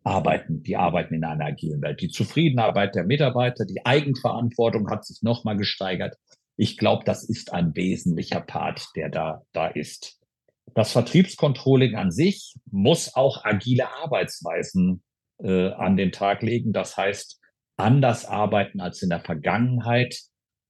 arbeiten. 0.03 0.63
Die 0.63 0.75
arbeiten 0.75 1.13
in 1.13 1.23
einer 1.23 1.45
agilen 1.45 1.81
Welt. 1.81 2.01
Die 2.01 2.09
Zufriedenheit 2.09 2.95
der 2.95 3.05
Mitarbeiter, 3.05 3.65
die 3.65 3.85
Eigenverantwortung 3.85 4.89
hat 4.89 5.05
sich 5.05 5.21
nochmal 5.21 5.57
gesteigert. 5.57 6.17
Ich 6.57 6.77
glaube, 6.77 7.03
das 7.05 7.23
ist 7.23 7.53
ein 7.53 7.75
wesentlicher 7.75 8.41
Part, 8.41 8.87
der 8.95 9.09
da, 9.09 9.41
da 9.53 9.67
ist. 9.67 10.19
Das 10.73 10.91
Vertriebscontrolling 10.91 11.95
an 11.95 12.11
sich 12.11 12.55
muss 12.71 13.15
auch 13.15 13.43
agile 13.43 13.91
Arbeitsweisen 13.91 15.03
äh, 15.39 15.71
an 15.71 15.97
den 15.97 16.11
Tag 16.11 16.41
legen. 16.41 16.73
Das 16.73 16.97
heißt, 16.97 17.39
anders 17.77 18.25
arbeiten 18.25 18.81
als 18.81 19.01
in 19.01 19.09
der 19.09 19.21
Vergangenheit, 19.21 20.17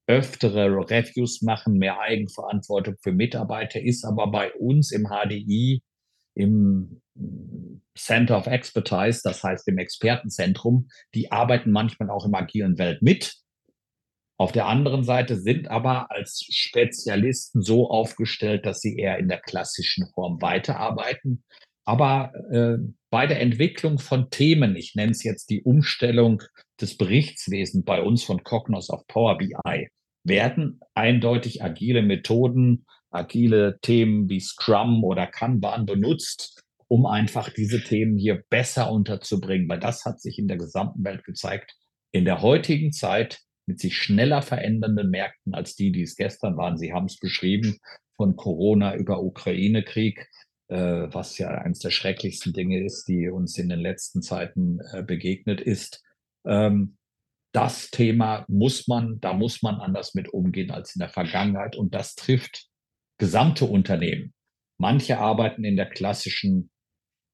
öftere 0.05 0.65
Reviews 0.65 1.41
machen, 1.41 1.77
mehr 1.77 2.00
Eigenverantwortung 2.00 2.95
für 3.01 3.13
Mitarbeiter 3.13 3.81
ist 3.81 4.03
aber 4.03 4.29
bei 4.29 4.53
uns 4.53 4.91
im 4.91 5.07
HDI, 5.07 5.81
im 6.36 7.01
Center 7.95 8.38
of 8.38 8.48
Expertise, 8.48 9.22
das 9.24 9.43
heißt 9.43 9.67
im 9.67 9.77
Expertenzentrum, 9.77 10.89
die 11.13 11.31
arbeiten 11.31 11.72
manchmal 11.72 12.10
auch 12.10 12.25
im 12.25 12.36
agilen 12.36 12.77
Welt 12.77 13.01
mit, 13.01 13.36
auf 14.43 14.51
der 14.51 14.67
anderen 14.67 15.05
Seite 15.05 15.39
sind 15.39 15.71
aber 15.71 16.12
als 16.12 16.45
Spezialisten 16.50 17.62
so 17.62 17.89
aufgestellt, 17.89 18.65
dass 18.65 18.81
sie 18.81 18.97
eher 18.97 19.17
in 19.17 19.29
der 19.29 19.39
klassischen 19.39 20.05
Form 20.13 20.41
weiterarbeiten. 20.41 21.45
Aber 21.85 22.33
äh, 22.51 22.75
bei 23.09 23.25
der 23.25 23.39
Entwicklung 23.39 24.00
von 24.00 24.29
Themen, 24.31 24.75
ich 24.75 24.95
nenne 24.95 25.13
es 25.13 25.23
jetzt 25.23 25.50
die 25.50 25.63
Umstellung 25.63 26.43
des 26.81 26.97
Berichtswesens 26.97 27.85
bei 27.85 28.01
uns 28.01 28.25
von 28.25 28.43
Cognos 28.43 28.89
auf 28.89 29.07
Power 29.07 29.38
BI, 29.38 29.88
werden 30.25 30.81
eindeutig 30.93 31.63
agile 31.63 32.01
Methoden, 32.01 32.85
agile 33.12 33.79
Themen 33.81 34.27
wie 34.27 34.41
Scrum 34.41 35.05
oder 35.05 35.25
Kanban 35.25 35.85
benutzt, 35.85 36.62
um 36.89 37.05
einfach 37.05 37.47
diese 37.50 37.81
Themen 37.81 38.17
hier 38.17 38.43
besser 38.50 38.91
unterzubringen, 38.91 39.69
weil 39.69 39.79
das 39.79 40.03
hat 40.03 40.19
sich 40.19 40.38
in 40.38 40.50
der 40.50 40.57
gesamten 40.57 41.05
Welt 41.05 41.23
gezeigt. 41.23 41.77
In 42.12 42.25
der 42.25 42.41
heutigen 42.41 42.91
Zeit 42.91 43.39
mit 43.65 43.79
sich 43.79 43.98
schneller 43.98 44.41
verändernden 44.41 45.10
Märkten 45.10 45.53
als 45.53 45.75
die, 45.75 45.91
die 45.91 46.01
es 46.01 46.15
gestern 46.15 46.58
waren. 46.58 46.77
Sie 46.77 46.93
haben 46.93 47.05
es 47.05 47.17
beschrieben, 47.17 47.79
von 48.15 48.36
Corona 48.36 48.96
über 48.96 49.24
Ukraine-Krieg, 49.24 50.29
äh, 50.70 50.77
was 50.77 51.38
ja 51.38 51.50
eines 51.50 51.79
der 51.79 51.91
schrecklichsten 51.91 52.53
Dinge 52.53 52.84
ist, 52.84 53.08
die 53.08 53.29
uns 53.29 53.58
in 53.58 53.70
den 53.70 53.79
letzten 53.79 54.22
Zeiten 54.22 54.79
äh, 54.91 55.03
begegnet 55.03 55.62
ist. 55.62 56.03
Ähm, 56.46 56.98
das 57.53 57.91
Thema 57.91 58.46
muss 58.48 58.88
man, 58.88 59.20
da 59.20 59.34
muss 59.34 59.62
man 59.62 59.75
anders 59.75 60.15
mit 60.15 60.29
umgehen 60.29 60.72
als 60.72 60.96
in 60.96 61.00
der 61.00 61.10
Vergangenheit. 61.10 61.75
Und 61.75 61.93
das 61.93 62.15
trifft 62.15 62.67
gesamte 63.20 63.65
Unternehmen. 63.65 64.34
Manche 64.79 65.20
arbeiten 65.20 65.63
in 65.63 65.75
der 65.75 65.89
klassischen 65.89 66.72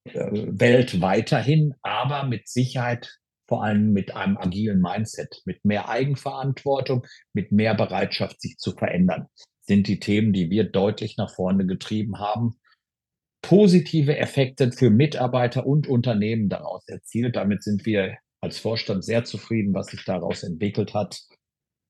äh, 0.04 0.30
Welt 0.32 1.00
weiterhin, 1.00 1.74
aber 1.82 2.24
mit 2.24 2.48
Sicherheit 2.48 3.19
vor 3.50 3.64
allem 3.64 3.92
mit 3.92 4.14
einem 4.14 4.36
agilen 4.36 4.80
Mindset, 4.80 5.42
mit 5.44 5.64
mehr 5.64 5.88
Eigenverantwortung, 5.88 7.04
mit 7.32 7.50
mehr 7.50 7.74
Bereitschaft, 7.74 8.40
sich 8.40 8.58
zu 8.58 8.70
verändern, 8.70 9.26
sind 9.62 9.88
die 9.88 9.98
Themen, 9.98 10.32
die 10.32 10.50
wir 10.50 10.62
deutlich 10.62 11.16
nach 11.16 11.34
vorne 11.34 11.66
getrieben 11.66 12.20
haben. 12.20 12.54
Positive 13.42 14.16
Effekte 14.16 14.70
für 14.70 14.90
Mitarbeiter 14.90 15.66
und 15.66 15.88
Unternehmen 15.88 16.48
daraus 16.48 16.86
erzielt. 16.86 17.34
Damit 17.34 17.64
sind 17.64 17.84
wir 17.86 18.18
als 18.40 18.60
Vorstand 18.60 19.04
sehr 19.04 19.24
zufrieden, 19.24 19.74
was 19.74 19.88
sich 19.88 20.04
daraus 20.04 20.44
entwickelt 20.44 20.94
hat, 20.94 21.20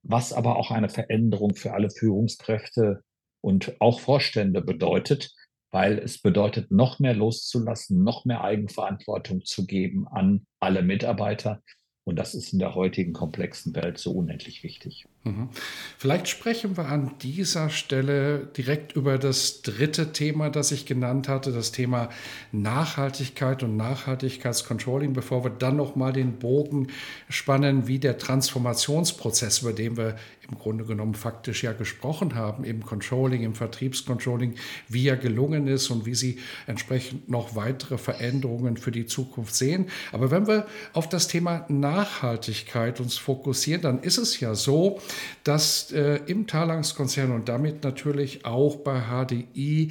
was 0.02 0.32
aber 0.32 0.56
auch 0.56 0.70
eine 0.70 0.88
Veränderung 0.88 1.54
für 1.54 1.74
alle 1.74 1.90
Führungskräfte 1.90 3.02
und 3.42 3.78
auch 3.80 4.00
Vorstände 4.00 4.62
bedeutet, 4.62 5.34
weil 5.70 5.98
es 5.98 6.18
bedeutet, 6.18 6.70
noch 6.70 6.98
mehr 6.98 7.14
loszulassen, 7.14 8.02
noch 8.02 8.24
mehr 8.24 8.42
Eigenverantwortung 8.42 9.44
zu 9.44 9.66
geben 9.66 10.08
an 10.08 10.46
alle 10.58 10.82
Mitarbeiter. 10.82 11.62
Und 12.04 12.16
das 12.16 12.34
ist 12.34 12.52
in 12.52 12.58
der 12.58 12.74
heutigen 12.74 13.12
komplexen 13.12 13.74
Welt 13.74 13.98
so 13.98 14.12
unendlich 14.12 14.62
wichtig. 14.62 15.06
Mhm. 15.22 15.50
Vielleicht 15.98 16.28
sprechen 16.28 16.78
wir 16.78 16.86
an 16.86 17.10
dieser 17.20 17.68
Stelle 17.68 18.48
direkt 18.56 18.96
über 18.96 19.18
das 19.18 19.60
dritte 19.60 20.12
Thema, 20.12 20.48
das 20.48 20.72
ich 20.72 20.86
genannt 20.86 21.28
hatte, 21.28 21.52
das 21.52 21.72
Thema 21.72 22.08
Nachhaltigkeit 22.52 23.62
und 23.62 23.76
Nachhaltigkeitscontrolling, 23.76 25.12
bevor 25.12 25.44
wir 25.44 25.50
dann 25.50 25.76
nochmal 25.76 26.14
den 26.14 26.38
Bogen 26.38 26.86
spannen, 27.28 27.86
wie 27.86 27.98
der 27.98 28.16
Transformationsprozess, 28.16 29.60
über 29.60 29.74
den 29.74 29.98
wir 29.98 30.16
im 30.50 30.58
Grunde 30.58 30.84
genommen 30.84 31.14
faktisch 31.14 31.62
ja 31.62 31.72
gesprochen 31.72 32.34
haben, 32.34 32.64
im 32.64 32.84
Controlling, 32.84 33.42
im 33.42 33.54
Vertriebscontrolling, 33.54 34.54
wie 34.88 35.06
er 35.06 35.16
gelungen 35.16 35.68
ist 35.68 35.90
und 35.90 36.06
wie 36.06 36.14
Sie 36.14 36.38
entsprechend 36.66 37.28
noch 37.28 37.54
weitere 37.54 37.98
Veränderungen 37.98 38.76
für 38.76 38.90
die 38.90 39.06
Zukunft 39.06 39.54
sehen. 39.54 39.86
Aber 40.12 40.30
wenn 40.30 40.46
wir 40.46 40.66
auf 40.92 41.08
das 41.08 41.28
Thema 41.28 41.66
Nachhaltigkeit 41.68 43.00
uns 43.00 43.16
fokussieren, 43.16 43.82
dann 43.82 44.02
ist 44.02 44.18
es 44.18 44.40
ja 44.40 44.54
so, 44.54 45.00
dass 45.44 45.92
äh, 45.92 46.20
im 46.26 46.46
Talangskonzern 46.46 47.32
und 47.32 47.48
damit 47.48 47.84
natürlich 47.84 48.44
auch 48.44 48.76
bei 48.76 49.00
HDI 49.00 49.90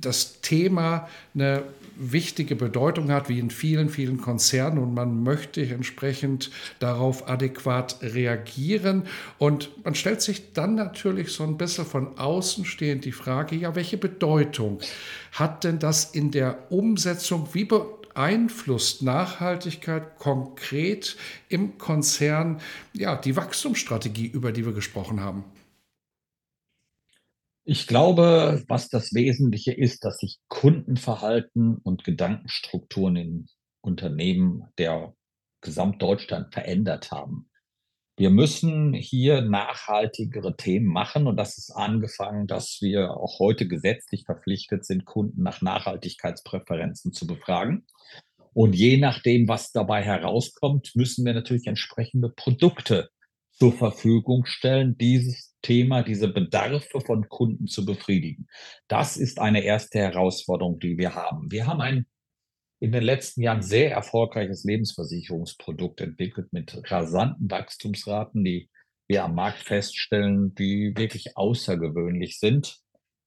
das 0.00 0.40
Thema 0.40 1.08
eine 1.34 1.64
wichtige 1.96 2.56
Bedeutung 2.56 3.10
hat, 3.10 3.28
wie 3.28 3.38
in 3.38 3.50
vielen, 3.50 3.88
vielen 3.88 4.20
Konzernen 4.20 4.78
und 4.78 4.94
man 4.94 5.22
möchte 5.22 5.62
entsprechend 5.62 6.50
darauf 6.78 7.28
adäquat 7.28 7.98
reagieren. 8.02 9.04
Und 9.38 9.70
man 9.84 9.94
stellt 9.94 10.22
sich 10.22 10.52
dann 10.52 10.74
natürlich 10.74 11.32
so 11.32 11.44
ein 11.44 11.58
bisschen 11.58 11.84
von 11.84 12.18
außen 12.18 12.64
stehend 12.64 13.04
die 13.04 13.12
Frage, 13.12 13.56
ja, 13.56 13.74
welche 13.74 13.98
Bedeutung 13.98 14.78
hat 15.32 15.64
denn 15.64 15.78
das 15.78 16.04
in 16.04 16.30
der 16.30 16.70
Umsetzung, 16.70 17.48
wie 17.52 17.64
beeinflusst 18.14 19.02
Nachhaltigkeit 19.02 20.18
konkret 20.18 21.16
im 21.48 21.78
Konzern 21.78 22.60
ja, 22.92 23.16
die 23.16 23.36
Wachstumsstrategie, 23.36 24.26
über 24.26 24.52
die 24.52 24.64
wir 24.64 24.72
gesprochen 24.72 25.20
haben? 25.20 25.44
Ich 27.64 27.86
glaube, 27.86 28.64
was 28.66 28.88
das 28.88 29.14
Wesentliche 29.14 29.72
ist, 29.72 30.04
dass 30.04 30.18
sich 30.18 30.40
Kundenverhalten 30.48 31.76
und 31.76 32.02
Gedankenstrukturen 32.02 33.16
in 33.16 33.48
Unternehmen 33.80 34.64
der 34.78 35.14
Gesamtdeutschland 35.60 36.52
verändert 36.52 37.12
haben. 37.12 37.48
Wir 38.16 38.30
müssen 38.30 38.92
hier 38.92 39.40
nachhaltigere 39.40 40.54
Themen 40.56 40.86
machen 40.86 41.26
und 41.26 41.36
das 41.36 41.56
ist 41.56 41.70
angefangen, 41.70 42.46
dass 42.46 42.78
wir 42.82 43.16
auch 43.16 43.38
heute 43.38 43.66
gesetzlich 43.66 44.24
verpflichtet 44.26 44.84
sind, 44.84 45.06
Kunden 45.06 45.42
nach 45.42 45.62
Nachhaltigkeitspräferenzen 45.62 47.12
zu 47.12 47.26
befragen. 47.26 47.86
Und 48.52 48.74
je 48.74 48.98
nachdem, 48.98 49.48
was 49.48 49.72
dabei 49.72 50.02
herauskommt, 50.02 50.92
müssen 50.94 51.24
wir 51.24 51.32
natürlich 51.32 51.66
entsprechende 51.66 52.28
Produkte 52.28 53.08
zur 53.52 53.72
Verfügung 53.72 54.44
stellen, 54.44 54.96
dieses 54.98 55.56
Thema, 55.62 56.02
diese 56.02 56.28
Bedarfe 56.28 57.00
von 57.00 57.28
Kunden 57.28 57.66
zu 57.66 57.86
befriedigen. 57.86 58.46
Das 58.88 59.16
ist 59.16 59.38
eine 59.38 59.62
erste 59.62 60.00
Herausforderung, 60.00 60.80
die 60.80 60.98
wir 60.98 61.14
haben. 61.14 61.50
Wir 61.50 61.66
haben 61.66 61.80
ein 61.80 62.06
in 62.82 62.90
den 62.90 63.04
letzten 63.04 63.42
Jahren 63.42 63.62
sehr 63.62 63.92
erfolgreiches 63.92 64.64
Lebensversicherungsprodukt 64.64 66.00
entwickelt 66.00 66.52
mit 66.52 66.82
rasanten 66.90 67.48
Wachstumsraten, 67.48 68.42
die 68.42 68.70
wir 69.06 69.22
am 69.22 69.36
Markt 69.36 69.60
feststellen, 69.60 70.52
die 70.56 70.92
wirklich 70.96 71.36
außergewöhnlich 71.36 72.40
sind, 72.40 72.80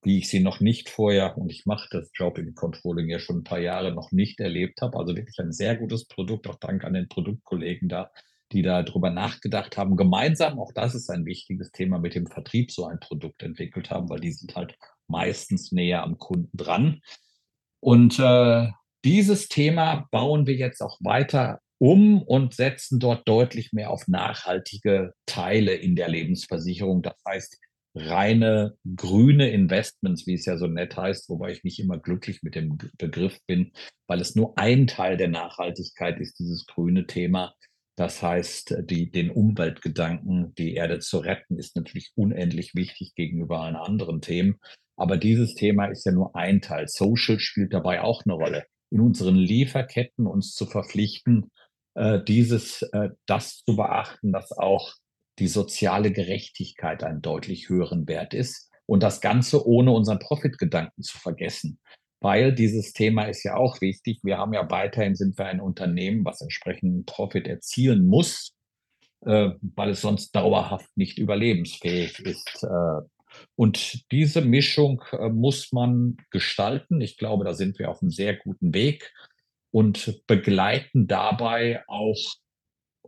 wie 0.04 0.18
ich 0.18 0.28
sie 0.28 0.42
noch 0.42 0.60
nicht 0.60 0.90
vorher, 0.90 1.38
und 1.38 1.50
ich 1.50 1.66
mache 1.66 1.88
das 1.90 2.12
Job 2.14 2.38
im 2.38 2.54
Controlling 2.54 3.08
ja 3.08 3.18
schon 3.18 3.38
ein 3.38 3.44
paar 3.46 3.60
Jahre 3.60 3.94
noch 3.94 4.12
nicht 4.12 4.42
erlebt 4.42 4.82
habe. 4.82 5.00
Also 5.00 5.16
wirklich 5.16 5.40
ein 5.40 5.54
sehr 5.54 5.78
gutes 5.78 6.06
Produkt, 6.06 6.50
auch 6.50 6.60
dank 6.60 6.84
an 6.84 6.94
den 6.94 7.08
Produktkollegen 7.08 7.88
da, 7.88 8.12
die 8.52 8.62
da 8.62 8.84
drüber 8.84 9.10
nachgedacht 9.10 9.78
haben, 9.78 9.96
gemeinsam, 9.96 10.60
auch 10.60 10.74
das 10.74 10.96
ist 10.96 11.10
ein 11.10 11.26
wichtiges 11.26 11.72
Thema, 11.72 11.98
mit 11.98 12.14
dem 12.14 12.28
Vertrieb 12.28 12.74
so 12.74 12.88
ein 12.88 13.00
Produkt 13.00 13.42
entwickelt 13.42 13.90
haben, 13.90 14.10
weil 14.10 14.20
die 14.20 14.34
sind 14.34 14.54
halt 14.54 14.78
meistens 15.08 15.72
näher 15.72 16.04
am 16.04 16.18
Kunden 16.18 16.58
dran. 16.58 17.00
Und 17.80 18.20
äh, 18.20 18.68
dieses 19.06 19.48
Thema 19.48 20.08
bauen 20.12 20.48
wir 20.48 20.56
jetzt 20.56 20.82
auch 20.82 20.98
weiter 21.00 21.62
um 21.78 22.24
und 22.24 22.56
setzen 22.56 23.00
dort 23.00 23.28
deutlich 23.28 23.72
mehr 23.72 23.92
auf 23.92 24.08
nachhaltige 24.08 25.14
Teile 25.28 25.76
in 25.76 25.96
der 25.96 26.10
Lebensversicherung. 26.10 27.04
Das 27.04 27.16
heißt, 27.28 27.60
reine 27.94 28.76
grüne 28.96 29.52
Investments, 29.52 30.26
wie 30.26 30.34
es 30.34 30.46
ja 30.46 30.58
so 30.58 30.68
nett 30.68 30.98
heißt, 30.98 31.30
wobei 31.30 31.52
ich 31.52 31.64
nicht 31.64 31.80
immer 31.80 32.00
glücklich 32.00 32.42
mit 32.42 32.56
dem 32.56 32.78
Begriff 32.98 33.40
bin, 33.46 33.72
weil 34.08 34.22
es 34.22 34.36
nur 34.36 34.58
ein 34.58 34.88
Teil 34.88 35.18
der 35.18 35.30
Nachhaltigkeit 35.30 36.20
ist, 36.20 36.40
dieses 36.40 36.66
grüne 36.66 37.06
Thema. 37.06 37.54
Das 37.98 38.24
heißt, 38.24 38.76
die, 38.90 39.12
den 39.12 39.30
Umweltgedanken, 39.30 40.54
die 40.56 40.74
Erde 40.74 41.00
zu 41.00 41.20
retten, 41.20 41.58
ist 41.58 41.76
natürlich 41.76 42.12
unendlich 42.16 42.76
wichtig 42.76 43.14
gegenüber 43.16 43.62
allen 43.62 43.78
anderen 43.78 44.20
Themen. 44.20 44.60
Aber 44.98 45.18
dieses 45.18 45.54
Thema 45.54 45.86
ist 45.86 46.06
ja 46.06 46.12
nur 46.12 46.36
ein 46.36 46.62
Teil. 46.62 46.88
Social 46.88 47.40
spielt 47.40 47.74
dabei 47.74 48.02
auch 48.02 48.24
eine 48.26 48.34
Rolle. 48.34 48.66
In 48.92 49.02
unseren 49.02 49.36
Lieferketten 49.36 50.28
uns 50.28 50.54
zu 50.54 50.66
verpflichten, 50.66 51.52
äh, 51.96 52.22
dieses, 52.24 52.82
äh, 52.82 53.10
das 53.26 53.64
zu 53.64 53.76
beachten, 53.76 54.32
dass 54.32 54.52
auch 54.52 54.94
die 55.40 55.48
soziale 55.48 56.12
Gerechtigkeit 56.12 57.04
einen 57.04 57.22
deutlich 57.22 57.70
höheren 57.70 58.08
Wert 58.08 58.34
ist. 58.34 58.72
Und 58.86 59.04
das 59.04 59.20
Ganze 59.20 59.68
ohne 59.68 59.92
unseren 59.92 60.20
Profitgedanken 60.20 61.04
zu 61.04 61.18
vergessen 61.18 61.80
weil 62.26 62.54
dieses 62.54 62.92
Thema 62.92 63.26
ist 63.26 63.44
ja 63.44 63.56
auch 63.56 63.82
wichtig. 63.82 64.20
Wir 64.24 64.40
haben 64.40 64.52
ja 64.52 64.68
weiterhin 64.72 65.16
sind 65.16 65.38
wir 65.38 65.46
ein 65.46 65.62
Unternehmen, 65.62 66.26
was 66.26 66.42
entsprechenden 66.42 67.06
Profit 67.06 67.48
erzielen 67.48 68.08
muss, 68.08 68.56
äh, 69.28 69.52
weil 69.62 69.92
es 69.92 70.02
sonst 70.02 70.36
dauerhaft 70.36 70.90
nicht 70.96 71.20
überlebensfähig 71.20 72.20
ist. 72.22 72.66
Und 73.56 74.12
diese 74.12 74.42
Mischung 74.42 75.04
äh, 75.12 75.30
muss 75.30 75.72
man 75.72 76.18
gestalten. 76.30 77.02
Ich 77.02 77.18
glaube, 77.18 77.46
da 77.46 77.54
sind 77.54 77.80
wir 77.80 77.90
auf 77.90 78.02
einem 78.02 78.12
sehr 78.12 78.36
guten 78.36 78.74
Weg 78.74 79.14
und 79.72 80.22
begleiten 80.28 81.08
dabei 81.08 81.84
auch 81.88 82.36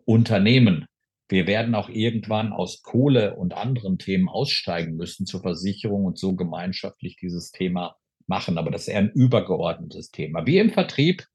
Unternehmen. 0.06 0.86
Wir 1.30 1.46
werden 1.46 1.76
auch 1.76 1.90
irgendwann 1.90 2.54
aus 2.54 2.82
Kohle 2.82 3.36
und 3.36 3.54
anderen 3.54 3.98
Themen 3.98 4.30
aussteigen 4.30 4.96
müssen 4.96 5.26
zur 5.26 5.42
Versicherung 5.42 6.06
und 6.06 6.18
so 6.18 6.36
gemeinschaftlich 6.36 7.18
dieses 7.18 7.52
Thema 7.52 7.98
machen, 8.28 8.58
aber 8.58 8.72
das 8.72 8.84
ist 8.84 8.88
eher 8.90 9.00
ein 9.00 9.12
übergeordnetes 9.12 10.12
Thema. 10.12 10.46
Wir 10.46 10.62
im 10.62 10.72
Vertrieb 10.72 11.26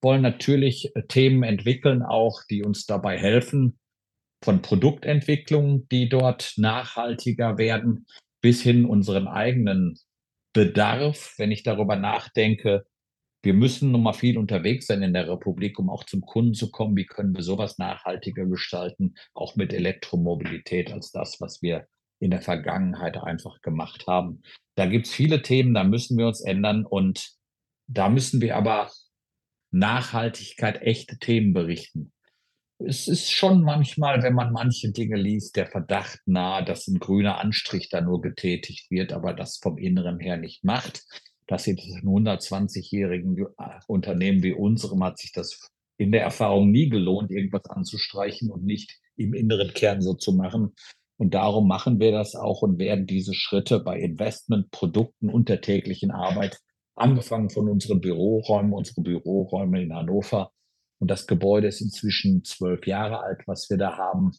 wollen 0.00 0.22
natürlich 0.22 0.94
äh, 0.94 1.02
Themen 1.06 1.42
entwickeln, 1.42 2.02
auch 2.02 2.42
die 2.48 2.62
uns 2.62 2.86
dabei 2.86 3.18
helfen, 3.18 3.78
von 4.42 4.60
Produktentwicklungen, 4.60 5.88
die 5.88 6.08
dort 6.08 6.54
nachhaltiger 6.56 7.58
werden, 7.58 8.06
bis 8.42 8.60
hin 8.60 8.84
unseren 8.84 9.26
eigenen 9.26 9.98
Bedarf. 10.52 11.34
Wenn 11.38 11.50
ich 11.50 11.62
darüber 11.62 11.96
nachdenke, 11.96 12.84
wir 13.42 13.54
müssen 13.54 13.90
nun 13.90 14.02
mal 14.02 14.12
viel 14.12 14.36
unterwegs 14.38 14.86
sein 14.86 15.02
in 15.02 15.14
der 15.14 15.28
Republik, 15.28 15.78
um 15.78 15.88
auch 15.88 16.04
zum 16.04 16.20
Kunden 16.20 16.54
zu 16.54 16.70
kommen. 16.70 16.96
Wie 16.96 17.06
können 17.06 17.34
wir 17.34 17.42
sowas 17.42 17.78
nachhaltiger 17.78 18.46
gestalten, 18.46 19.14
auch 19.34 19.56
mit 19.56 19.72
Elektromobilität 19.72 20.92
als 20.92 21.10
das, 21.10 21.40
was 21.40 21.62
wir 21.62 21.88
in 22.20 22.30
der 22.30 22.40
Vergangenheit 22.40 23.16
einfach 23.16 23.60
gemacht 23.62 24.06
haben. 24.06 24.42
Da 24.76 24.86
gibt 24.86 25.06
es 25.06 25.12
viele 25.12 25.42
Themen, 25.42 25.74
da 25.74 25.82
müssen 25.82 26.16
wir 26.16 26.28
uns 26.28 26.40
ändern 26.40 26.86
und 26.86 27.32
da 27.88 28.08
müssen 28.08 28.40
wir 28.40 28.56
aber 28.56 28.92
Nachhaltigkeit, 29.72 30.82
echte 30.82 31.18
Themen 31.18 31.52
berichten. 31.52 32.12
Es 32.86 33.08
ist 33.08 33.30
schon 33.30 33.62
manchmal, 33.62 34.22
wenn 34.22 34.34
man 34.34 34.52
manche 34.52 34.90
Dinge 34.90 35.16
liest, 35.16 35.56
der 35.56 35.66
Verdacht 35.66 36.20
nahe, 36.26 36.64
dass 36.64 36.88
ein 36.88 36.98
grüner 36.98 37.38
Anstrich 37.38 37.88
da 37.88 38.00
nur 38.00 38.20
getätigt 38.20 38.90
wird, 38.90 39.12
aber 39.12 39.34
das 39.34 39.58
vom 39.58 39.78
Inneren 39.78 40.18
her 40.20 40.36
nicht 40.36 40.64
macht. 40.64 41.04
Dass 41.46 41.66
in 41.66 41.76
120-jährigen 41.76 43.38
äh, 43.38 43.80
Unternehmen 43.86 44.42
wie 44.42 44.52
unserem 44.52 45.02
hat 45.04 45.18
sich 45.18 45.32
das 45.32 45.68
in 45.98 46.12
der 46.12 46.22
Erfahrung 46.22 46.70
nie 46.70 46.88
gelohnt, 46.88 47.30
irgendwas 47.30 47.66
anzustreichen 47.66 48.50
und 48.50 48.64
nicht 48.64 48.98
im 49.16 49.34
inneren 49.34 49.72
Kern 49.72 50.00
so 50.00 50.14
zu 50.14 50.32
machen. 50.32 50.74
Und 51.18 51.34
darum 51.34 51.68
machen 51.68 52.00
wir 52.00 52.10
das 52.10 52.34
auch 52.34 52.62
und 52.62 52.78
werden 52.78 53.06
diese 53.06 53.34
Schritte 53.34 53.80
bei 53.80 54.00
Investment, 54.00 54.70
Produkten 54.70 55.28
und 55.28 55.48
der 55.48 55.60
täglichen 55.60 56.10
Arbeit, 56.10 56.58
angefangen 56.94 57.50
von 57.50 57.68
unseren 57.68 58.00
Büroräumen, 58.00 58.72
unsere 58.72 59.02
Büroräume 59.02 59.82
in 59.82 59.94
Hannover. 59.94 60.50
Und 61.02 61.10
das 61.10 61.26
Gebäude 61.26 61.66
ist 61.66 61.80
inzwischen 61.80 62.44
zwölf 62.44 62.86
Jahre 62.86 63.24
alt, 63.24 63.40
was 63.46 63.68
wir 63.68 63.76
da 63.76 63.96
haben. 63.96 64.30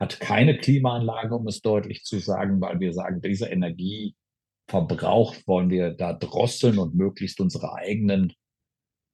Hat 0.00 0.18
keine 0.18 0.58
Klimaanlage, 0.58 1.32
um 1.36 1.46
es 1.46 1.60
deutlich 1.60 2.02
zu 2.02 2.18
sagen, 2.18 2.60
weil 2.60 2.80
wir 2.80 2.92
sagen, 2.92 3.20
dieser 3.20 3.52
Energieverbrauch 3.52 5.36
wollen 5.46 5.70
wir 5.70 5.90
da 5.90 6.14
drosseln 6.14 6.80
und 6.80 6.96
möglichst 6.96 7.40
unsere 7.40 7.72
eigenen 7.72 8.32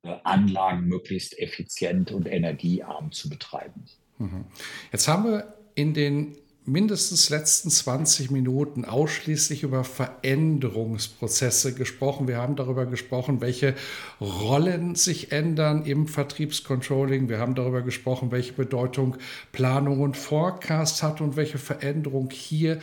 äh, 0.02 0.16
Anlagen 0.24 0.86
möglichst 0.86 1.38
effizient 1.38 2.10
und 2.10 2.26
energiearm 2.26 3.12
zu 3.12 3.28
betreiben. 3.28 3.84
Mhm. 4.16 4.46
Jetzt 4.90 5.06
haben 5.06 5.24
wir 5.24 5.58
in 5.74 5.92
den 5.92 6.38
mindestens 6.66 7.28
letzten 7.28 7.68
20 7.68 8.30
Minuten 8.30 8.86
ausschließlich 8.86 9.62
über 9.64 9.84
Veränderungsprozesse 9.84 11.74
gesprochen. 11.74 12.26
Wir 12.26 12.38
haben 12.38 12.56
darüber 12.56 12.86
gesprochen, 12.86 13.42
welche 13.42 13.74
Rollen 14.20 14.94
sich 14.94 15.30
ändern 15.30 15.84
im 15.84 16.08
Vertriebscontrolling. 16.08 17.28
Wir 17.28 17.38
haben 17.38 17.54
darüber 17.54 17.82
gesprochen, 17.82 18.30
welche 18.30 18.54
Bedeutung 18.54 19.16
Planung 19.52 20.00
und 20.00 20.16
Forecast 20.16 21.02
hat 21.02 21.20
und 21.20 21.36
welche 21.36 21.58
Veränderung 21.58 22.30
hier 22.30 22.78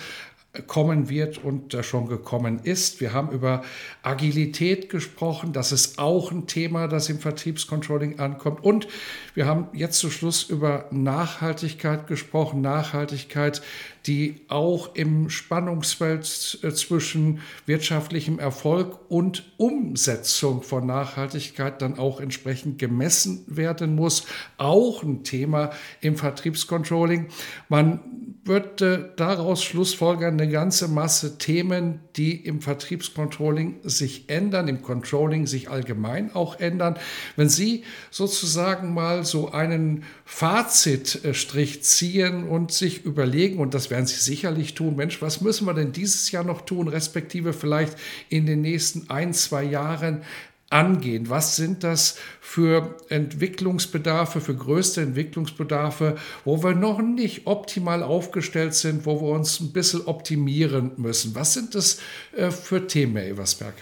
kommen 0.67 1.07
wird 1.07 1.41
und 1.43 1.73
schon 1.81 2.07
gekommen 2.07 2.59
ist. 2.63 2.99
Wir 2.99 3.13
haben 3.13 3.31
über 3.31 3.63
Agilität 4.03 4.89
gesprochen. 4.89 5.53
Das 5.53 5.71
ist 5.71 5.97
auch 5.97 6.31
ein 6.31 6.45
Thema, 6.45 6.89
das 6.89 7.07
im 7.09 7.19
Vertriebscontrolling 7.19 8.19
ankommt. 8.19 8.61
Und 8.61 8.87
wir 9.33 9.45
haben 9.45 9.69
jetzt 9.71 9.99
zu 9.99 10.09
Schluss 10.09 10.43
über 10.43 10.87
Nachhaltigkeit 10.91 12.05
gesprochen. 12.07 12.59
Nachhaltigkeit, 12.59 13.61
die 14.05 14.41
auch 14.49 14.95
im 14.95 15.29
Spannungsfeld 15.29 16.25
zwischen 16.25 17.39
wirtschaftlichem 17.65 18.37
Erfolg 18.37 18.99
und 19.07 19.53
Umsetzung 19.55 20.63
von 20.63 20.85
Nachhaltigkeit 20.85 21.81
dann 21.81 21.97
auch 21.97 22.19
entsprechend 22.19 22.77
gemessen 22.77 23.45
werden 23.47 23.95
muss. 23.95 24.25
Auch 24.57 25.01
ein 25.01 25.23
Thema 25.23 25.71
im 26.01 26.17
Vertriebscontrolling. 26.17 27.27
Man 27.69 28.01
wird 28.43 28.82
äh, 28.82 29.10
daraus 29.17 29.63
schlussfolgern 29.63 30.39
eine 30.39 30.49
ganze 30.49 30.88
Masse 30.88 31.38
Themen, 31.38 31.99
die 32.15 32.36
im 32.36 32.60
Vertriebscontrolling 32.60 33.82
sich 33.84 34.30
ändern, 34.30 34.67
im 34.67 34.82
Controlling 34.82 35.45
sich 35.45 35.69
allgemein 35.69 36.34
auch 36.34 36.60
ändern. 36.60 36.97
Wenn 37.36 37.49
Sie 37.49 37.84
sozusagen 38.10 38.95
mal 38.95 39.25
so 39.25 39.51
einen 39.51 40.04
Fazitstrich 40.25 41.84
ziehen 41.84 42.47
und 42.47 42.71
sich 42.71 43.06
überlegen, 43.06 43.60
und 43.60 43.75
das 43.75 43.91
werden 43.91 44.08
Sie 44.08 44.19
sicherlich 44.19 44.73
tun, 44.73 44.95
Mensch, 44.95 45.21
was 45.21 45.41
müssen 45.41 45.67
wir 45.67 45.75
denn 45.75 45.91
dieses 45.91 46.32
Jahr 46.32 46.43
noch 46.43 46.62
tun, 46.62 46.88
respektive 46.88 47.54
vielleicht 47.54 47.95
in 48.30 48.47
den 48.47 48.62
nächsten 48.62 49.10
ein, 49.12 49.36
zwei 49.36 49.63
Jahren 49.63 50.23
angehen? 50.71 51.29
Was 51.29 51.55
sind 51.55 51.84
das 51.84 52.17
für 52.39 52.95
Entwicklungsbedarfe, 53.10 54.41
für 54.41 54.55
größte 54.55 55.01
Entwicklungsbedarfe, 55.01 56.15
wo 56.45 56.63
wir 56.63 56.73
noch 56.73 57.01
nicht 57.01 57.47
optimal 57.47 58.03
aufgestellt 58.03 58.73
sind, 58.73 59.05
wo 59.05 59.21
wir 59.21 59.29
uns 59.29 59.60
ein 59.60 59.73
bisschen 59.73 60.05
optimieren 60.05 60.91
müssen? 60.97 61.36
Was 61.36 61.53
sind 61.53 61.75
das 61.75 61.99
äh, 62.36 62.51
für 62.51 62.88
Themen, 62.88 63.17
Herr 63.17 63.27
Eversberg? 63.27 63.75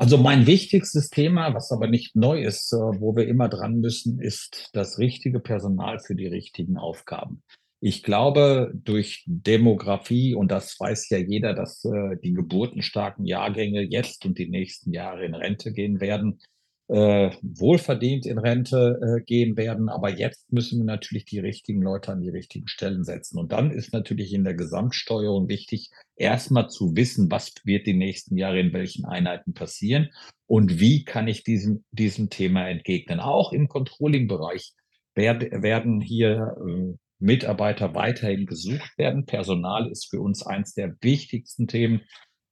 Also 0.00 0.16
mein 0.16 0.46
wichtigstes 0.46 1.10
Thema, 1.10 1.52
was 1.52 1.70
aber 1.72 1.86
nicht 1.86 2.16
neu 2.16 2.42
ist, 2.42 2.72
äh, 2.72 2.76
wo 2.76 3.14
wir 3.14 3.28
immer 3.28 3.50
dran 3.50 3.80
müssen, 3.80 4.18
ist 4.18 4.70
das 4.72 4.98
richtige 4.98 5.40
Personal 5.40 5.98
für 5.98 6.14
die 6.14 6.26
richtigen 6.26 6.78
Aufgaben. 6.78 7.42
Ich 7.82 8.02
glaube, 8.02 8.72
durch 8.74 9.24
Demografie, 9.26 10.34
und 10.34 10.50
das 10.50 10.78
weiß 10.78 11.08
ja 11.08 11.18
jeder, 11.18 11.54
dass 11.54 11.82
äh, 11.84 12.16
die 12.22 12.34
geburtenstarken 12.34 13.24
Jahrgänge 13.24 13.80
jetzt 13.80 14.26
und 14.26 14.38
die 14.38 14.50
nächsten 14.50 14.92
Jahre 14.92 15.24
in 15.24 15.34
Rente 15.34 15.72
gehen 15.72 15.98
werden, 15.98 16.40
äh, 16.88 17.30
wohlverdient 17.40 18.26
in 18.26 18.36
Rente 18.36 18.98
äh, 19.00 19.22
gehen 19.22 19.56
werden. 19.56 19.88
Aber 19.88 20.10
jetzt 20.10 20.52
müssen 20.52 20.80
wir 20.80 20.84
natürlich 20.84 21.24
die 21.24 21.38
richtigen 21.38 21.80
Leute 21.80 22.12
an 22.12 22.20
die 22.20 22.28
richtigen 22.28 22.68
Stellen 22.68 23.02
setzen. 23.02 23.38
Und 23.38 23.52
dann 23.52 23.70
ist 23.70 23.94
natürlich 23.94 24.34
in 24.34 24.44
der 24.44 24.54
Gesamtsteuerung 24.54 25.48
wichtig, 25.48 25.90
erstmal 26.16 26.68
zu 26.68 26.96
wissen, 26.96 27.30
was 27.30 27.54
wird 27.64 27.86
die 27.86 27.94
nächsten 27.94 28.36
Jahre 28.36 28.60
in 28.60 28.74
welchen 28.74 29.06
Einheiten 29.06 29.54
passieren 29.54 30.10
und 30.46 30.80
wie 30.80 31.04
kann 31.04 31.28
ich 31.28 31.44
diesem, 31.44 31.84
diesem 31.92 32.28
Thema 32.28 32.68
entgegnen. 32.68 33.20
Auch 33.20 33.52
im 33.52 33.68
Controlling-Bereich 33.68 34.74
werden 35.14 36.00
hier 36.00 36.56
äh, 36.66 36.94
Mitarbeiter 37.20 37.94
weiterhin 37.94 38.46
gesucht 38.46 38.96
werden. 38.98 39.26
Personal 39.26 39.90
ist 39.90 40.10
für 40.10 40.20
uns 40.20 40.44
eins 40.44 40.74
der 40.74 40.96
wichtigsten 41.00 41.68
Themen, 41.68 42.02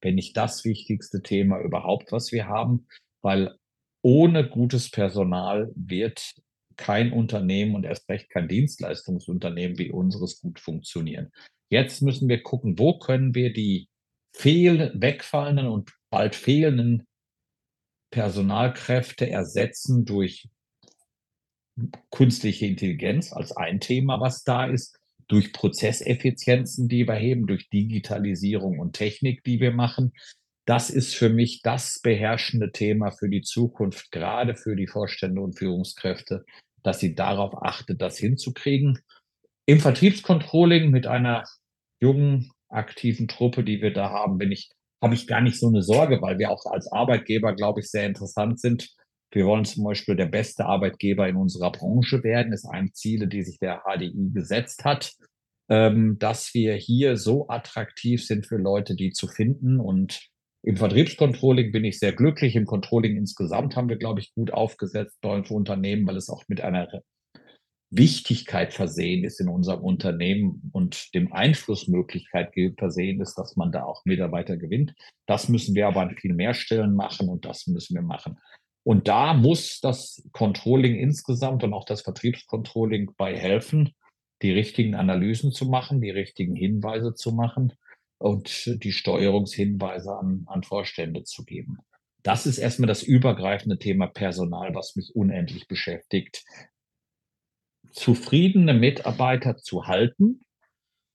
wenn 0.01 0.15
nicht 0.15 0.37
das 0.37 0.63
wichtigste 0.63 1.21
Thema 1.21 1.59
überhaupt, 1.59 2.11
was 2.11 2.31
wir 2.31 2.47
haben, 2.47 2.87
weil 3.21 3.55
ohne 4.01 4.47
gutes 4.47 4.89
Personal 4.89 5.71
wird 5.75 6.35
kein 6.77 7.11
Unternehmen 7.11 7.75
und 7.75 7.83
erst 7.83 8.07
recht 8.07 8.29
kein 8.29 8.47
Dienstleistungsunternehmen 8.47 9.77
wie 9.77 9.91
unseres 9.91 10.39
gut 10.39 10.59
funktionieren. 10.59 11.31
Jetzt 11.69 12.01
müssen 12.01 12.29
wir 12.29 12.41
gucken, 12.41 12.79
wo 12.79 12.97
können 12.97 13.35
wir 13.35 13.51
die 13.51 13.89
fehl 14.33 14.93
wegfallenden 14.95 15.67
und 15.67 15.91
bald 16.09 16.35
fehlenden 16.35 17.05
Personalkräfte 18.11 19.29
ersetzen 19.29 20.05
durch 20.05 20.47
künstliche 22.11 22.65
Intelligenz 22.65 23.33
als 23.33 23.55
ein 23.55 23.79
Thema, 23.79 24.19
was 24.19 24.43
da 24.43 24.65
ist, 24.65 24.97
durch 25.27 25.53
Prozesseffizienzen, 25.53 26.87
die 26.87 27.07
wir 27.07 27.15
heben, 27.15 27.47
durch 27.47 27.69
Digitalisierung 27.69 28.79
und 28.79 28.93
Technik, 28.93 29.43
die 29.43 29.59
wir 29.59 29.71
machen. 29.71 30.11
Das 30.65 30.89
ist 30.89 31.15
für 31.15 31.29
mich 31.29 31.61
das 31.61 31.99
beherrschende 32.01 32.71
Thema 32.71 33.11
für 33.11 33.29
die 33.29 33.41
Zukunft, 33.41 34.11
gerade 34.11 34.55
für 34.55 34.75
die 34.75 34.87
Vorstände 34.87 35.41
und 35.41 35.57
Führungskräfte, 35.57 36.45
dass 36.83 36.99
sie 36.99 37.15
darauf 37.15 37.61
achtet, 37.61 38.01
das 38.01 38.17
hinzukriegen. 38.17 38.99
Im 39.65 39.79
Vertriebscontrolling 39.79 40.89
mit 40.89 41.05
einer 41.07 41.43
jungen, 42.01 42.51
aktiven 42.67 43.27
Truppe, 43.27 43.63
die 43.63 43.81
wir 43.81 43.93
da 43.93 44.09
haben, 44.09 44.37
bin 44.37 44.51
ich, 44.51 44.69
habe 45.01 45.13
ich 45.13 45.27
gar 45.27 45.41
nicht 45.41 45.59
so 45.59 45.67
eine 45.67 45.83
Sorge, 45.83 46.21
weil 46.21 46.39
wir 46.39 46.49
auch 46.51 46.65
als 46.65 46.91
Arbeitgeber, 46.91 47.53
glaube 47.55 47.81
ich, 47.81 47.89
sehr 47.89 48.05
interessant 48.05 48.59
sind 48.59 48.89
wir 49.31 49.45
wollen 49.45 49.65
zum 49.65 49.83
Beispiel 49.83 50.15
der 50.15 50.25
beste 50.25 50.65
Arbeitgeber 50.65 51.27
in 51.27 51.35
unserer 51.35 51.71
Branche 51.71 52.23
werden, 52.23 52.53
ist 52.53 52.65
ein 52.65 52.93
Ziel, 52.93 53.27
die 53.27 53.43
sich 53.43 53.59
der 53.59 53.83
HDI 53.85 54.31
gesetzt 54.33 54.85
hat, 54.85 55.13
ähm, 55.69 56.17
dass 56.19 56.53
wir 56.53 56.75
hier 56.75 57.15
so 57.15 57.47
attraktiv 57.47 58.25
sind 58.25 58.47
für 58.47 58.57
Leute, 58.57 58.95
die 58.95 59.11
zu 59.11 59.27
finden. 59.27 59.79
Und 59.79 60.27
im 60.63 60.77
Vertriebscontrolling 60.77 61.71
bin 61.71 61.85
ich 61.85 61.99
sehr 61.99 62.13
glücklich. 62.13 62.55
Im 62.55 62.65
Controlling 62.65 63.17
insgesamt 63.17 63.75
haben 63.75 63.89
wir, 63.89 63.97
glaube 63.97 64.19
ich, 64.19 64.33
gut 64.33 64.51
aufgesetzt 64.51 65.23
uns 65.23 65.51
Unternehmen, 65.51 66.07
weil 66.07 66.17
es 66.17 66.29
auch 66.29 66.43
mit 66.47 66.61
einer 66.61 66.87
Wichtigkeit 67.91 68.73
versehen 68.73 69.23
ist 69.23 69.39
in 69.39 69.49
unserem 69.49 69.81
Unternehmen 69.81 70.69
und 70.73 71.13
dem 71.15 71.33
Einflussmöglichkeit 71.33 72.53
versehen 72.77 73.19
ist, 73.19 73.35
dass 73.35 73.55
man 73.55 73.71
da 73.71 73.83
auch 73.83 74.05
Mitarbeiter 74.05 74.57
gewinnt. 74.57 74.93
Das 75.27 75.49
müssen 75.49 75.73
wir 75.73 75.87
aber 75.87 76.01
an 76.01 76.15
viel 76.15 76.33
mehr 76.33 76.53
Stellen 76.53 76.93
machen 76.93 77.29
und 77.29 77.45
das 77.45 77.65
müssen 77.65 77.95
wir 77.95 78.03
machen. 78.03 78.37
Und 78.83 79.07
da 79.07 79.33
muss 79.33 79.79
das 79.81 80.23
Controlling 80.31 80.95
insgesamt 80.95 81.63
und 81.63 81.73
auch 81.73 81.85
das 81.85 82.01
Vertriebscontrolling 82.01 83.11
bei 83.17 83.35
helfen, 83.35 83.93
die 84.41 84.51
richtigen 84.51 84.95
Analysen 84.95 85.51
zu 85.51 85.65
machen, 85.65 86.01
die 86.01 86.11
richtigen 86.11 86.55
Hinweise 86.55 87.13
zu 87.13 87.31
machen 87.33 87.73
und 88.17 88.83
die 88.83 88.91
Steuerungshinweise 88.91 90.17
an, 90.17 90.43
an 90.47 90.63
Vorstände 90.63 91.23
zu 91.23 91.43
geben. 91.43 91.77
Das 92.23 92.45
ist 92.45 92.57
erstmal 92.57 92.87
das 92.87 93.03
übergreifende 93.03 93.77
Thema 93.77 94.07
Personal, 94.07 94.75
was 94.75 94.95
mich 94.95 95.15
unendlich 95.15 95.67
beschäftigt. 95.67 96.43
Zufriedene 97.91 98.73
Mitarbeiter 98.73 99.57
zu 99.57 99.87
halten 99.87 100.41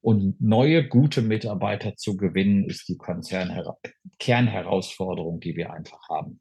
und 0.00 0.40
neue 0.40 0.86
gute 0.86 1.22
Mitarbeiter 1.22 1.96
zu 1.96 2.16
gewinnen, 2.16 2.64
ist 2.68 2.88
die 2.88 2.96
Konzernher 2.96 3.78
Kernherausforderung, 4.18 5.40
die 5.40 5.56
wir 5.56 5.72
einfach 5.72 6.08
haben. 6.08 6.40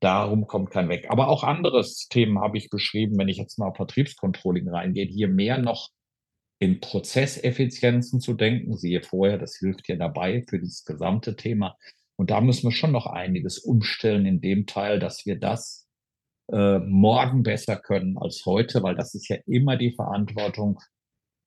Darum 0.00 0.46
kommt 0.46 0.70
kein 0.70 0.88
Weg. 0.88 1.10
Aber 1.10 1.28
auch 1.28 1.42
anderes 1.42 2.08
Themen 2.08 2.38
habe 2.40 2.56
ich 2.56 2.70
beschrieben, 2.70 3.18
wenn 3.18 3.28
ich 3.28 3.36
jetzt 3.36 3.58
mal 3.58 3.68
auf 3.68 3.76
Vertriebscontrolling 3.76 4.68
reingehe, 4.68 5.06
hier 5.06 5.28
mehr 5.28 5.58
noch 5.58 5.90
in 6.60 6.80
Prozesseffizienzen 6.80 8.20
zu 8.20 8.34
denken. 8.34 8.76
Siehe 8.76 9.02
vorher, 9.02 9.38
das 9.38 9.56
hilft 9.56 9.88
ja 9.88 9.96
dabei 9.96 10.44
für 10.48 10.60
das 10.60 10.84
gesamte 10.84 11.36
Thema. 11.36 11.76
Und 12.16 12.30
da 12.30 12.40
müssen 12.40 12.64
wir 12.64 12.72
schon 12.72 12.92
noch 12.92 13.06
einiges 13.06 13.58
umstellen 13.58 14.26
in 14.26 14.40
dem 14.40 14.66
Teil, 14.66 14.98
dass 14.98 15.26
wir 15.26 15.38
das 15.38 15.88
äh, 16.50 16.78
morgen 16.78 17.42
besser 17.42 17.76
können 17.76 18.18
als 18.18 18.44
heute, 18.46 18.82
weil 18.82 18.96
das 18.96 19.14
ist 19.14 19.28
ja 19.28 19.36
immer 19.46 19.76
die 19.76 19.92
Verantwortung 19.92 20.80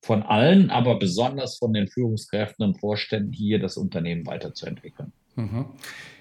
von 0.04 0.22
allen, 0.22 0.70
aber 0.70 0.98
besonders 0.98 1.58
von 1.58 1.72
den 1.72 1.88
Führungskräften 1.88 2.64
und 2.64 2.80
Vorständen 2.80 3.32
hier 3.32 3.58
das 3.58 3.76
Unternehmen 3.76 4.26
weiterzuentwickeln. 4.26 5.12
Mhm. 5.36 5.66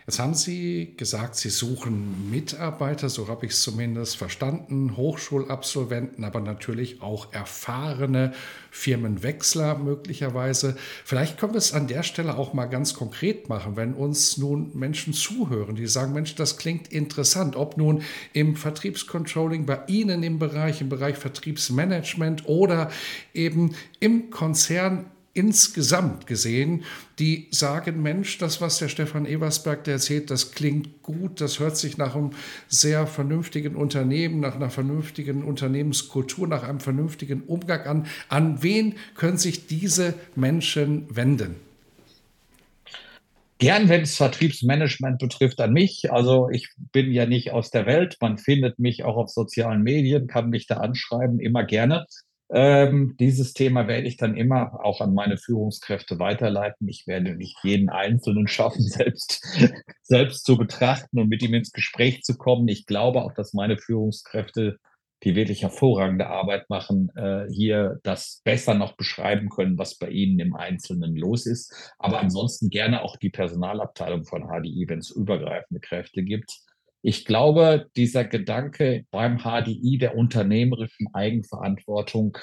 Jetzt 0.07 0.19
haben 0.19 0.33
Sie 0.33 0.95
gesagt, 0.97 1.35
Sie 1.35 1.49
suchen 1.49 2.31
Mitarbeiter, 2.31 3.07
so 3.07 3.27
habe 3.27 3.45
ich 3.45 3.51
es 3.51 3.61
zumindest 3.61 4.17
verstanden, 4.17 4.97
Hochschulabsolventen, 4.97 6.25
aber 6.25 6.39
natürlich 6.39 7.01
auch 7.01 7.31
erfahrene 7.31 8.33
Firmenwechsler 8.71 9.77
möglicherweise. 9.77 10.75
Vielleicht 11.05 11.37
können 11.37 11.53
wir 11.53 11.59
es 11.59 11.73
an 11.73 11.87
der 11.87 12.01
Stelle 12.01 12.35
auch 12.35 12.53
mal 12.53 12.65
ganz 12.65 12.95
konkret 12.95 13.47
machen, 13.47 13.75
wenn 13.75 13.93
uns 13.93 14.37
nun 14.37 14.71
Menschen 14.77 15.13
zuhören, 15.13 15.75
die 15.75 15.87
sagen, 15.87 16.13
Mensch, 16.13 16.35
das 16.35 16.57
klingt 16.57 16.91
interessant, 16.91 17.55
ob 17.55 17.77
nun 17.77 18.01
im 18.33 18.55
Vertriebscontrolling 18.55 19.67
bei 19.67 19.81
Ihnen 19.87 20.23
im 20.23 20.39
Bereich, 20.39 20.81
im 20.81 20.89
Bereich 20.89 21.15
Vertriebsmanagement 21.15 22.49
oder 22.49 22.89
eben 23.33 23.75
im 23.99 24.31
Konzern 24.31 25.05
insgesamt 25.33 26.27
gesehen, 26.27 26.83
die 27.19 27.47
sagen, 27.51 28.01
Mensch, 28.01 28.37
das, 28.37 28.59
was 28.61 28.79
der 28.79 28.89
Stefan 28.89 29.25
Eversberg 29.25 29.83
der 29.85 29.95
erzählt, 29.95 30.29
das 30.29 30.51
klingt 30.51 31.01
gut, 31.01 31.39
das 31.39 31.59
hört 31.59 31.77
sich 31.77 31.97
nach 31.97 32.15
einem 32.15 32.31
sehr 32.67 33.07
vernünftigen 33.07 33.75
Unternehmen, 33.75 34.39
nach 34.39 34.55
einer 34.55 34.69
vernünftigen 34.69 35.43
Unternehmenskultur, 35.43 36.47
nach 36.47 36.63
einem 36.63 36.79
vernünftigen 36.79 37.43
Umgang 37.43 37.81
an. 37.87 38.07
An 38.27 38.61
wen 38.63 38.95
können 39.15 39.37
sich 39.37 39.67
diese 39.67 40.15
Menschen 40.35 41.05
wenden? 41.09 41.55
Gern, 43.61 43.89
wenn 43.89 44.01
es 44.01 44.17
Vertriebsmanagement 44.17 45.19
betrifft, 45.19 45.61
an 45.61 45.71
mich. 45.71 46.11
Also 46.11 46.49
ich 46.49 46.69
bin 46.91 47.11
ja 47.11 47.27
nicht 47.27 47.51
aus 47.51 47.69
der 47.69 47.85
Welt. 47.85 48.17
Man 48.19 48.39
findet 48.39 48.79
mich 48.79 49.03
auch 49.03 49.17
auf 49.17 49.29
sozialen 49.29 49.83
Medien, 49.83 50.25
kann 50.25 50.49
mich 50.49 50.65
da 50.65 50.77
anschreiben, 50.77 51.39
immer 51.39 51.63
gerne. 51.63 52.07
Ähm, 52.53 53.15
dieses 53.17 53.53
Thema 53.53 53.87
werde 53.87 54.07
ich 54.07 54.17
dann 54.17 54.35
immer 54.35 54.83
auch 54.83 54.99
an 54.99 55.13
meine 55.13 55.37
Führungskräfte 55.37 56.19
weiterleiten. 56.19 56.87
Ich 56.89 57.07
werde 57.07 57.33
nicht 57.35 57.57
jeden 57.63 57.89
Einzelnen 57.89 58.47
schaffen, 58.47 58.81
selbst, 58.87 59.41
selbst 60.01 60.45
zu 60.45 60.57
betrachten 60.57 61.19
und 61.19 61.29
mit 61.29 61.41
ihm 61.43 61.53
ins 61.53 61.71
Gespräch 61.71 62.23
zu 62.23 62.37
kommen. 62.37 62.67
Ich 62.67 62.85
glaube 62.85 63.21
auch, 63.21 63.33
dass 63.33 63.53
meine 63.53 63.77
Führungskräfte, 63.77 64.79
die 65.23 65.35
wirklich 65.35 65.61
hervorragende 65.61 66.27
Arbeit 66.27 66.69
machen, 66.69 67.09
äh, 67.15 67.45
hier 67.49 67.99
das 68.03 68.41
besser 68.43 68.73
noch 68.73 68.97
beschreiben 68.97 69.49
können, 69.49 69.77
was 69.77 69.97
bei 69.97 70.09
ihnen 70.09 70.39
im 70.39 70.53
Einzelnen 70.53 71.15
los 71.15 71.45
ist. 71.45 71.73
Aber 71.99 72.19
ansonsten 72.19 72.69
gerne 72.69 73.03
auch 73.03 73.15
die 73.15 73.29
Personalabteilung 73.29 74.25
von 74.25 74.47
HDI, 74.47 74.85
wenn 74.89 74.99
es 74.99 75.11
übergreifende 75.11 75.79
Kräfte 75.79 76.23
gibt 76.23 76.65
ich 77.01 77.25
glaube, 77.25 77.89
dieser 77.95 78.25
Gedanke 78.25 79.05
beim 79.11 79.39
HDI 79.39 79.97
der 79.97 80.15
unternehmerischen 80.15 81.07
Eigenverantwortung, 81.13 82.37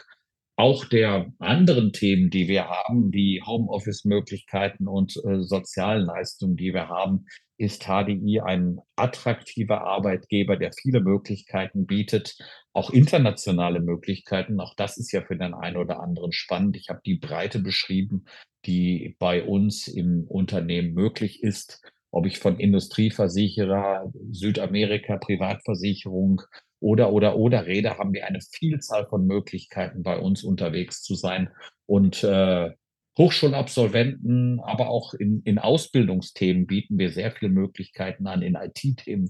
auch 0.57 0.85
der 0.85 1.33
anderen 1.39 1.93
Themen, 1.93 2.31
die 2.31 2.49
wir 2.49 2.69
haben, 2.69 3.13
wie 3.13 3.41
Homeoffice-Möglichkeiten 3.47 4.89
und 4.89 5.17
äh, 5.25 5.41
sozialen 5.43 6.07
Leistungen, 6.07 6.57
die 6.57 6.75
wir 6.75 6.89
haben, 6.89 7.27
ist 7.59 7.85
HDI 7.85 8.41
ein 8.41 8.81
attraktiver 8.97 9.83
Arbeitgeber, 9.83 10.57
der 10.57 10.73
viele 10.73 11.01
Möglichkeiten 11.01 11.87
bietet, 11.87 12.37
auch 12.73 12.91
internationale 12.91 13.81
Möglichkeiten. 13.81 14.59
Auch 14.61 14.75
das 14.75 14.97
ist 14.97 15.13
ja 15.13 15.23
für 15.23 15.37
den 15.37 15.55
einen 15.55 15.77
oder 15.77 16.01
anderen 16.01 16.33
spannend. 16.33 16.77
Ich 16.77 16.89
habe 16.89 17.01
die 17.07 17.17
Breite 17.17 17.61
beschrieben, 17.61 18.25
die 18.67 19.15
bei 19.21 19.45
uns 19.45 19.87
im 19.87 20.25
Unternehmen 20.25 20.93
möglich 20.93 21.45
ist 21.45 21.81
ob 22.11 22.27
ich 22.27 22.39
von 22.39 22.59
Industrieversicherer, 22.59 24.13
Südamerika, 24.31 25.19
Privatversicherung 25.19 26.43
oder, 26.81 27.13
oder, 27.13 27.37
oder 27.37 27.67
rede, 27.67 27.99
haben 27.99 28.13
wir 28.13 28.27
eine 28.27 28.41
Vielzahl 28.41 29.07
von 29.07 29.27
Möglichkeiten, 29.27 30.03
bei 30.03 30.19
uns 30.19 30.45
unterwegs 30.45 31.03
zu 31.03 31.15
sein. 31.15 31.51
Und 31.87 32.23
äh, 32.25 32.71
Hochschulabsolventen, 33.19 34.61
aber 34.61 34.91
auch 34.91 35.13
in, 35.13 35.43
in 35.43 35.59
Ausbildungsthemen 35.59 36.69
bieten 36.69 36.99
wir 36.99 37.11
sehr 37.11 37.33
viele 37.33 37.51
Möglichkeiten 37.51 38.29
an. 38.29 38.43
In 38.43 38.55
IT-Themen 38.55 39.29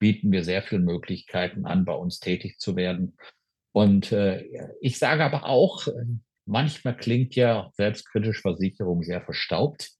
bieten 0.00 0.32
wir 0.32 0.42
sehr 0.42 0.62
viele 0.62 0.80
Möglichkeiten 0.80 1.64
an, 1.64 1.84
bei 1.84 1.94
uns 1.94 2.18
tätig 2.18 2.58
zu 2.58 2.74
werden. 2.74 3.16
Und 3.70 4.10
äh, 4.10 4.44
ich 4.80 4.98
sage 4.98 5.24
aber 5.24 5.46
auch, 5.46 5.86
manchmal 6.46 6.96
klingt 6.96 7.36
ja 7.36 7.70
selbstkritisch 7.74 8.40
Versicherung 8.40 9.02
sehr 9.04 9.22
verstaubt 9.22 9.92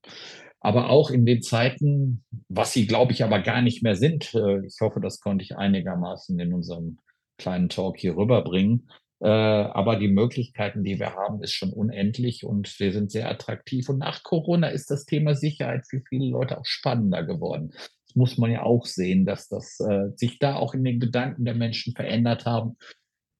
aber 0.62 0.90
auch 0.90 1.10
in 1.10 1.26
den 1.26 1.42
Zeiten, 1.42 2.24
was 2.48 2.72
sie, 2.72 2.86
glaube 2.86 3.12
ich, 3.12 3.24
aber 3.24 3.40
gar 3.40 3.62
nicht 3.62 3.82
mehr 3.82 3.96
sind. 3.96 4.32
Äh, 4.34 4.64
ich 4.64 4.76
hoffe, 4.80 5.00
das 5.00 5.20
konnte 5.20 5.44
ich 5.44 5.56
einigermaßen 5.56 6.38
in 6.38 6.54
unserem 6.54 6.98
kleinen 7.36 7.68
Talk 7.68 7.98
hier 7.98 8.16
rüberbringen. 8.16 8.88
Äh, 9.20 9.28
aber 9.28 9.96
die 9.96 10.08
Möglichkeiten, 10.08 10.84
die 10.84 11.00
wir 11.00 11.14
haben, 11.14 11.42
ist 11.42 11.52
schon 11.52 11.72
unendlich 11.72 12.44
und 12.44 12.78
wir 12.78 12.92
sind 12.92 13.10
sehr 13.10 13.28
attraktiv. 13.28 13.88
Und 13.88 13.98
nach 13.98 14.22
Corona 14.22 14.68
ist 14.68 14.90
das 14.90 15.04
Thema 15.04 15.34
Sicherheit 15.34 15.86
für 15.88 16.00
viele 16.08 16.30
Leute 16.30 16.58
auch 16.58 16.66
spannender 16.66 17.24
geworden. 17.24 17.72
Das 18.06 18.14
muss 18.14 18.38
man 18.38 18.52
ja 18.52 18.62
auch 18.62 18.86
sehen, 18.86 19.26
dass 19.26 19.48
das 19.48 19.80
äh, 19.80 20.10
sich 20.14 20.38
da 20.38 20.56
auch 20.56 20.74
in 20.74 20.84
den 20.84 21.00
Gedanken 21.00 21.44
der 21.44 21.54
Menschen 21.54 21.94
verändert 21.94 22.46
haben. 22.46 22.76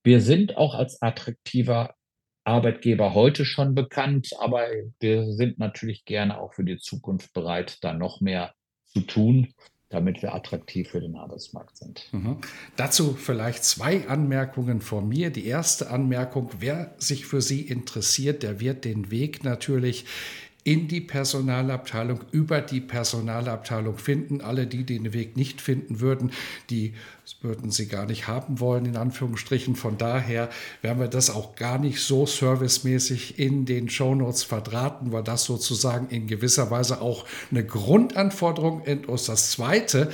Wir 0.05 0.21
sind 0.21 0.57
auch 0.57 0.75
als 0.75 1.01
attraktiver 1.01 1.95
Arbeitgeber 2.45 3.15
heute 3.15 3.45
schon 3.45 3.75
bekannt, 3.75 4.31
aber 4.39 4.67
wir 5.01 5.33
sind 5.33 5.59
natürlich 5.59 6.05
gerne 6.05 6.41
auch 6.41 6.55
für 6.55 6.65
die 6.65 6.79
Zukunft 6.79 7.33
bereit, 7.33 7.79
da 7.83 7.93
noch 7.93 8.21
mehr 8.21 8.53
zu 8.87 9.01
tun, 9.01 9.55
damit 9.89 10.23
wir 10.23 10.35
attraktiv 10.35 10.89
für 10.91 11.01
den 11.01 11.17
Arbeitsmarkt 11.17 11.77
sind. 11.77 12.09
Mhm. 12.13 12.39
Dazu 12.77 13.15
vielleicht 13.15 13.65
zwei 13.65 14.09
Anmerkungen 14.09 14.81
von 14.81 15.09
mir. 15.09 15.31
Die 15.31 15.47
erste 15.47 15.91
Anmerkung, 15.91 16.51
wer 16.59 16.95
sich 16.99 17.27
für 17.27 17.43
Sie 17.43 17.61
interessiert, 17.61 18.43
der 18.43 18.59
wird 18.59 18.85
den 18.85 19.11
Weg 19.11 19.45
natürlich 19.45 20.07
in 20.65 20.87
die 20.89 21.01
Personalabteilung, 21.01 22.21
über 22.31 22.61
die 22.61 22.81
Personalabteilung 22.81 23.99
finden. 23.99 24.41
Alle, 24.41 24.67
die 24.67 24.85
den 24.85 25.13
Weg 25.13 25.37
nicht 25.37 25.61
finden 25.61 26.01
würden, 26.01 26.33
die 26.71 26.95
würden 27.41 27.71
sie 27.71 27.87
gar 27.87 28.07
nicht 28.07 28.29
haben 28.29 28.61
wollen, 28.61 28.87
in 28.87 28.97
Anführungsstrichen. 28.97 29.77
Von 29.77 29.99
daher 29.99 30.49
werden 30.81 31.01
wir 31.01 31.09
das 31.09 31.31
auch 31.31 31.57
gar 31.57 31.79
nicht 31.79 32.01
so 32.01 32.27
servicemäßig 32.27 33.39
in 33.39 33.65
den 33.65 33.89
Shownotes 33.89 34.43
verdrahten, 34.43 35.13
weil 35.13 35.23
das 35.23 35.45
sozusagen 35.45 36.09
in 36.09 36.27
gewisser 36.27 36.71
Weise 36.71 37.01
auch 37.01 37.25
eine 37.51 37.65
Grundanforderung 37.65 38.83
ist. 38.85 39.29
Das 39.29 39.51
Zweite, 39.51 40.11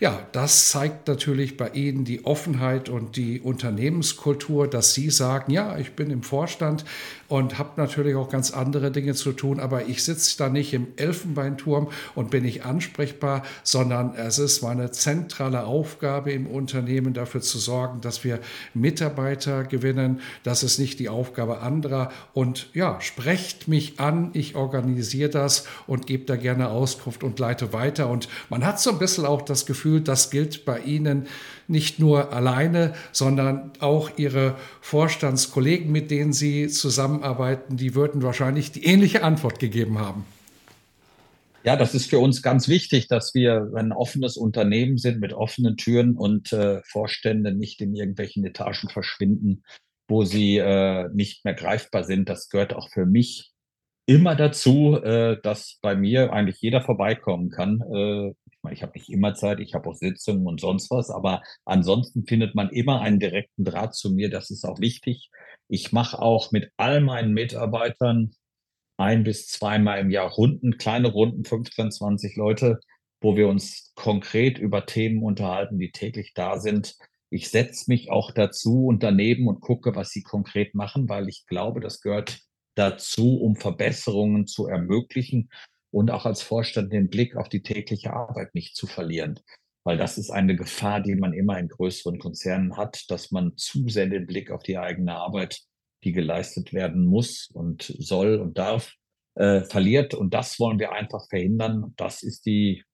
ja, 0.00 0.26
das 0.32 0.70
zeigt 0.70 1.08
natürlich 1.08 1.56
bei 1.56 1.70
Ihnen 1.70 2.04
die 2.04 2.24
Offenheit 2.24 2.88
und 2.88 3.16
die 3.16 3.40
Unternehmenskultur, 3.40 4.68
dass 4.68 4.94
Sie 4.94 5.10
sagen, 5.10 5.52
ja, 5.52 5.78
ich 5.78 5.92
bin 5.92 6.10
im 6.10 6.22
Vorstand 6.22 6.84
und 7.28 7.58
habe 7.58 7.70
natürlich 7.76 8.14
auch 8.16 8.28
ganz 8.28 8.50
andere 8.50 8.90
Dinge 8.90 9.14
zu 9.14 9.32
tun, 9.32 9.60
aber 9.60 9.86
ich 9.86 10.02
sitze 10.02 10.36
da 10.38 10.48
nicht 10.48 10.74
im 10.74 10.88
Elfenbeinturm 10.96 11.88
und 12.14 12.30
bin 12.30 12.42
nicht 12.42 12.64
ansprechbar, 12.64 13.42
sondern 13.62 14.14
es 14.14 14.38
ist 14.38 14.62
meine 14.62 14.90
zentrale 14.90 15.64
Aufgabe 15.64 16.32
im 16.32 16.46
Unternehmen 16.46 16.61
dafür 16.66 17.40
zu 17.40 17.58
sorgen, 17.58 18.00
dass 18.00 18.24
wir 18.24 18.40
Mitarbeiter 18.74 19.64
gewinnen. 19.64 20.20
Das 20.42 20.62
ist 20.62 20.78
nicht 20.78 20.98
die 20.98 21.08
Aufgabe 21.08 21.60
anderer. 21.60 22.10
Und 22.32 22.68
ja, 22.74 23.00
sprecht 23.00 23.68
mich 23.68 24.00
an, 24.00 24.30
ich 24.32 24.54
organisiere 24.54 25.30
das 25.30 25.66
und 25.86 26.06
gebe 26.06 26.24
da 26.24 26.36
gerne 26.36 26.68
Auskunft 26.68 27.24
und 27.24 27.38
leite 27.38 27.72
weiter. 27.72 28.08
Und 28.08 28.28
man 28.50 28.64
hat 28.64 28.80
so 28.80 28.90
ein 28.90 28.98
bisschen 28.98 29.24
auch 29.24 29.42
das 29.42 29.66
Gefühl, 29.66 30.00
das 30.00 30.30
gilt 30.30 30.64
bei 30.64 30.80
Ihnen 30.80 31.26
nicht 31.68 31.98
nur 31.98 32.32
alleine, 32.32 32.94
sondern 33.12 33.72
auch 33.78 34.10
Ihre 34.16 34.56
Vorstandskollegen, 34.80 35.90
mit 35.90 36.10
denen 36.10 36.32
Sie 36.32 36.68
zusammenarbeiten, 36.68 37.76
die 37.76 37.94
würden 37.94 38.22
wahrscheinlich 38.22 38.72
die 38.72 38.84
ähnliche 38.84 39.22
Antwort 39.22 39.58
gegeben 39.58 39.98
haben. 39.98 40.24
Ja, 41.64 41.76
das 41.76 41.94
ist 41.94 42.10
für 42.10 42.18
uns 42.18 42.42
ganz 42.42 42.66
wichtig, 42.66 43.06
dass 43.06 43.34
wir 43.34 43.70
ein 43.76 43.92
offenes 43.92 44.36
Unternehmen 44.36 44.98
sind 44.98 45.20
mit 45.20 45.32
offenen 45.32 45.76
Türen 45.76 46.16
und 46.16 46.52
äh, 46.52 46.82
Vorstände 46.84 47.54
nicht 47.54 47.80
in 47.80 47.94
irgendwelchen 47.94 48.44
Etagen 48.44 48.88
verschwinden, 48.88 49.62
wo 50.08 50.24
sie 50.24 50.58
äh, 50.58 51.08
nicht 51.14 51.44
mehr 51.44 51.54
greifbar 51.54 52.02
sind. 52.02 52.28
Das 52.28 52.48
gehört 52.48 52.74
auch 52.74 52.90
für 52.90 53.06
mich 53.06 53.52
immer 54.06 54.34
dazu, 54.34 54.96
äh, 54.96 55.40
dass 55.40 55.78
bei 55.80 55.94
mir 55.94 56.32
eigentlich 56.32 56.60
jeder 56.60 56.82
vorbeikommen 56.82 57.50
kann. 57.50 57.80
Äh, 57.94 58.30
ich 58.30 58.58
meine, 58.62 58.74
ich 58.74 58.82
habe 58.82 58.92
nicht 58.94 59.08
immer 59.08 59.34
Zeit, 59.34 59.60
ich 59.60 59.74
habe 59.74 59.88
auch 59.88 59.94
Sitzungen 59.94 60.48
und 60.48 60.60
sonst 60.60 60.90
was, 60.90 61.10
aber 61.10 61.42
ansonsten 61.64 62.26
findet 62.26 62.56
man 62.56 62.70
immer 62.70 63.00
einen 63.00 63.20
direkten 63.20 63.64
Draht 63.64 63.94
zu 63.94 64.10
mir. 64.10 64.30
Das 64.30 64.50
ist 64.50 64.64
auch 64.64 64.80
wichtig. 64.80 65.30
Ich 65.68 65.92
mache 65.92 66.18
auch 66.18 66.50
mit 66.50 66.72
all 66.76 67.00
meinen 67.00 67.32
Mitarbeitern 67.32 68.34
ein 69.02 69.24
bis 69.24 69.48
zweimal 69.48 70.00
im 70.00 70.10
Jahr 70.10 70.30
Runden, 70.30 70.78
kleine 70.78 71.08
Runden, 71.08 71.44
15, 71.44 71.90
20 71.90 72.36
Leute, 72.36 72.80
wo 73.20 73.36
wir 73.36 73.48
uns 73.48 73.92
konkret 73.94 74.58
über 74.58 74.86
Themen 74.86 75.22
unterhalten, 75.22 75.78
die 75.78 75.90
täglich 75.90 76.32
da 76.34 76.58
sind. 76.58 76.96
Ich 77.30 77.50
setze 77.50 77.84
mich 77.88 78.10
auch 78.10 78.30
dazu 78.30 78.86
und 78.86 79.02
daneben 79.02 79.48
und 79.48 79.60
gucke, 79.60 79.94
was 79.94 80.10
sie 80.10 80.22
konkret 80.22 80.74
machen, 80.74 81.08
weil 81.08 81.28
ich 81.28 81.46
glaube, 81.46 81.80
das 81.80 82.00
gehört 82.00 82.40
dazu, 82.74 83.38
um 83.40 83.56
Verbesserungen 83.56 84.46
zu 84.46 84.66
ermöglichen. 84.66 85.50
und 85.90 86.10
auch 86.10 86.24
als 86.24 86.40
Vorstand 86.40 86.90
den 86.90 87.10
Blick 87.10 87.36
auf 87.36 87.50
die 87.50 87.62
tägliche 87.62 88.14
Arbeit 88.14 88.54
nicht 88.54 88.74
zu 88.76 88.86
verlieren. 88.86 89.38
Weil 89.84 89.98
das 89.98 90.16
ist 90.16 90.30
eine 90.30 90.56
Gefahr, 90.56 91.02
die 91.02 91.16
man 91.16 91.34
immer 91.34 91.58
in 91.58 91.68
größeren 91.68 92.18
Konzernen 92.18 92.78
hat, 92.78 93.04
dass 93.10 93.30
man 93.30 93.56
zu 93.58 93.88
sehr 93.88 94.06
den 94.06 94.26
Blick 94.26 94.50
auf 94.50 94.62
die 94.62 94.78
eigene 94.78 95.14
Arbeit, 95.14 95.60
die 96.04 96.12
geleistet 96.12 96.72
werden 96.72 97.04
muss 97.04 97.48
und 97.52 97.94
soll 97.98 98.36
und 98.36 98.58
darf, 98.58 98.94
äh, 99.34 99.62
verliert. 99.62 100.14
Und 100.14 100.34
das 100.34 100.58
wollen 100.58 100.78
wir 100.78 100.92
einfach 100.92 101.28
verhindern. 101.28 101.94
Das 101.96 102.22
ist 102.22 102.46
die, 102.46 102.84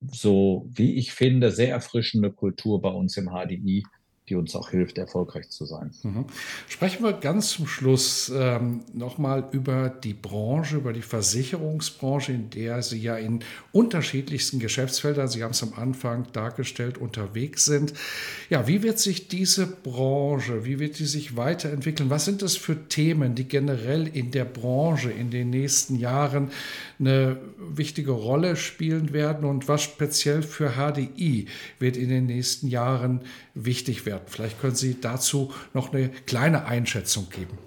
so 0.00 0.68
wie 0.70 0.94
ich 0.96 1.12
finde, 1.12 1.50
sehr 1.50 1.70
erfrischende 1.70 2.32
Kultur 2.32 2.80
bei 2.80 2.90
uns 2.90 3.16
im 3.16 3.30
HDI, 3.30 3.84
die 4.28 4.36
uns 4.36 4.54
auch 4.54 4.70
hilft, 4.70 4.98
erfolgreich 4.98 5.50
zu 5.50 5.64
sein. 5.64 5.90
Mhm. 6.04 6.26
Sprechen 6.68 7.02
wir 7.02 7.12
ganz 7.12 7.50
zum 7.50 7.66
Schluss 7.66 8.32
ähm, 8.34 8.82
nochmal 8.92 9.48
über 9.50 9.88
die 9.88 10.14
Branche, 10.14 10.76
über 10.76 10.92
die 10.92 11.02
Versicherungsbranche, 11.02 12.32
in 12.32 12.48
der 12.50 12.82
Sie 12.82 13.00
ja 13.00 13.16
in 13.16 13.40
unterschiedlichsten 13.72 14.60
Geschäftsfeldern, 14.60 15.26
Sie 15.26 15.42
haben 15.42 15.50
es 15.50 15.62
am 15.64 15.72
Anfang 15.74 16.28
dargestellt, 16.32 16.98
unterwegs 16.98 17.64
sind. 17.64 17.94
Ja, 18.48 18.68
wie 18.68 18.84
wird 18.84 19.00
sich 19.00 19.26
diese 19.26 19.66
Branche, 19.66 20.64
wie 20.64 20.78
wird 20.78 21.00
die 21.00 21.06
sich 21.06 21.36
weiterentwickeln? 21.36 22.08
Was 22.08 22.24
sind 22.24 22.42
das 22.42 22.56
für 22.56 22.88
Themen, 22.88 23.34
die 23.34 23.48
generell 23.48 24.06
in 24.06 24.30
der 24.30 24.44
Branche 24.44 25.10
in 25.10 25.30
den 25.30 25.50
nächsten 25.50 25.96
Jahren 25.96 26.52
eine 27.06 27.38
wichtige 27.58 28.12
Rolle 28.12 28.56
spielen 28.56 29.12
werden 29.12 29.44
und 29.44 29.68
was 29.68 29.82
speziell 29.82 30.42
für 30.42 30.72
HDI 30.76 31.46
wird 31.78 31.96
in 31.96 32.08
den 32.08 32.26
nächsten 32.26 32.68
Jahren 32.68 33.20
wichtig 33.54 34.06
werden? 34.06 34.24
Vielleicht 34.26 34.60
können 34.60 34.74
Sie 34.74 35.00
dazu 35.00 35.52
noch 35.74 35.92
eine 35.92 36.08
kleine 36.08 36.64
Einschätzung 36.64 37.28
geben. 37.30 37.58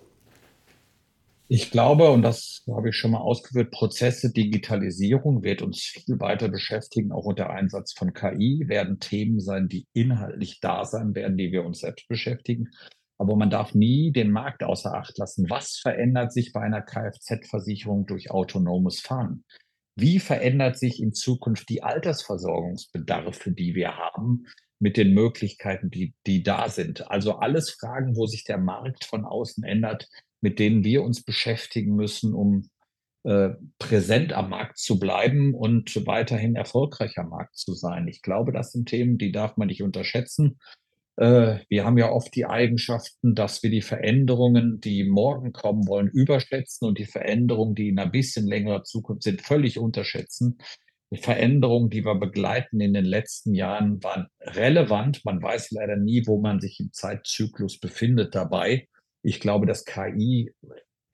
Ich 1.48 1.69
glaube, 1.69 2.10
und 2.10 2.24
das 2.24 2.63
habe 2.67 2.89
ich 2.89 2.95
schon 2.95 3.12
mal 3.12 3.19
ausgeführt, 3.19 3.69
Prozesse, 3.69 4.34
Digitalisierung 4.34 5.43
wird 5.43 5.62
uns 5.62 5.84
viel 5.84 6.19
weiter 6.19 6.50
beschäftigen, 6.50 7.12
auch 7.12 7.26
unter 7.26 7.52
Einsatz 7.52 7.93
von 7.93 8.13
KI, 8.13 8.63
werden 8.67 9.00
Themen 9.00 9.39
sein, 9.39 9.67
die 9.67 9.86
inhaltlich 9.93 10.60
da 10.60 10.86
sein 10.86 11.13
werden, 11.13 11.38
die 11.38 11.52
wir 11.52 11.63
uns 11.63 11.82
selbst 11.82 12.08
beschäftigen. 12.08 12.69
Aber 13.17 13.36
man 13.36 13.49
darf 13.49 13.73
nie 13.73 14.12
den 14.12 14.32
Markt 14.32 14.63
außer 14.63 14.93
Acht 14.93 15.17
lassen. 15.17 15.49
Was 15.49 15.78
verändert 15.78 16.34
sich 16.34 16.51
bei 16.51 16.62
einer 16.62 16.82
Kfz-Versicherung 16.82 18.06
durch 18.06 18.32
autonomes 18.32 18.99
Fahren? 18.99 19.45
Wie 19.97 20.19
verändert 20.19 20.78
sich 20.78 21.01
in 21.01 21.13
Zukunft 21.13 21.69
die 21.69 21.82
Altersversorgungsbedarfe, 21.82 23.51
die 23.51 23.75
wir 23.75 23.95
haben, 23.95 24.45
mit 24.80 24.97
den 24.97 25.13
Möglichkeiten, 25.13 25.89
die, 25.89 26.13
die 26.28 26.43
da 26.43 26.67
sind? 26.67 27.10
Also 27.10 27.38
alles 27.38 27.69
Fragen, 27.69 28.17
wo 28.17 28.25
sich 28.25 28.43
der 28.43 28.58
Markt 28.58 29.06
von 29.06 29.23
außen 29.23 29.63
ändert, 29.63 30.10
mit 30.41 30.60
denen 30.60 30.84
wir 30.84 31.04
uns 31.04 31.23
beschäftigen 31.23 31.95
müssen, 31.95 32.34
um 32.34 32.69
äh, 33.23 33.56
präsent 33.80 34.34
am 34.34 34.49
Markt 34.49 34.78
zu 34.78 34.99
bleiben 34.99 35.56
und 35.56 36.06
weiterhin 36.06 36.56
erfolgreicher 36.56 37.23
Markt 37.23 37.56
zu 37.58 37.73
sein. 37.73 38.08
Ich 38.08 38.21
glaube, 38.21 38.51
das 38.51 38.71
sind 38.71 38.89
Themen, 38.89 39.17
die 39.17 39.32
darf 39.32 39.58
man 39.58 39.67
nicht 39.67 39.82
unterschätzen. 39.82 40.60
Äh, 41.17 41.60
wir 41.69 41.86
haben 41.86 41.97
ja 41.97 42.12
oft 42.12 42.36
die 42.36 42.45
Eigenschaften, 42.45 43.36
dass 43.36 43.63
wir 43.63 43.69
die 43.69 43.82
Veränderungen, 43.82 44.82
die 44.82 45.04
morgen 45.04 45.54
kommen 45.54 45.88
wollen, 45.88 46.10
überschätzen 46.10 46.88
und 46.88 46.97
die 46.97 47.06
Veränderungen, 47.06 47.75
die 47.75 47.89
in 47.89 47.99
einer 47.99 48.10
bisschen 48.10 48.47
längerer 48.47 48.84
Zukunft 48.84 49.23
sind, 49.23 49.41
völlig 49.41 49.80
unterschätzen. 49.80 50.58
Die 51.12 51.17
Veränderungen, 51.17 51.89
die 51.89 52.04
wir 52.04 52.15
begleiten 52.15 52.82
in 52.82 52.93
den 52.93 53.06
letzten 53.06 53.54
Jahren, 53.54 54.04
waren 54.04 54.28
relevant. 54.41 55.23
Man 55.23 55.41
weiß 55.41 55.71
leider 55.71 55.95
nie, 55.95 56.25
wo 56.25 56.41
man 56.41 56.60
sich 56.60 56.80
im 56.80 56.91
Zeitzyklus 56.91 57.80
befindet 57.80 58.36
dabei. 58.36 58.88
Ich 59.21 59.39
glaube, 59.39 59.65
dass 59.65 59.86
KI 59.86 60.54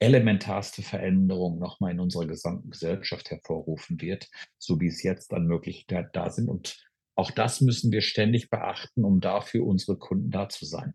elementarste 0.00 0.82
Veränderungen 0.82 1.60
nochmal 1.60 1.92
in 1.92 2.00
unserer 2.00 2.26
gesamten 2.26 2.70
Gesellschaft 2.70 3.30
hervorrufen 3.30 4.00
wird, 4.00 4.28
so 4.58 4.80
wie 4.80 4.88
es 4.88 5.02
jetzt 5.04 5.32
an 5.32 5.46
Möglichkeiten 5.46 6.10
da 6.12 6.30
sind. 6.30 6.48
Und 6.48 6.76
auch 7.14 7.30
das 7.30 7.60
müssen 7.60 7.92
wir 7.92 8.00
ständig 8.00 8.50
beachten, 8.50 9.04
um 9.04 9.20
dafür 9.20 9.66
unsere 9.66 9.98
Kunden 9.98 10.30
da 10.30 10.48
zu 10.48 10.64
sein. 10.64 10.94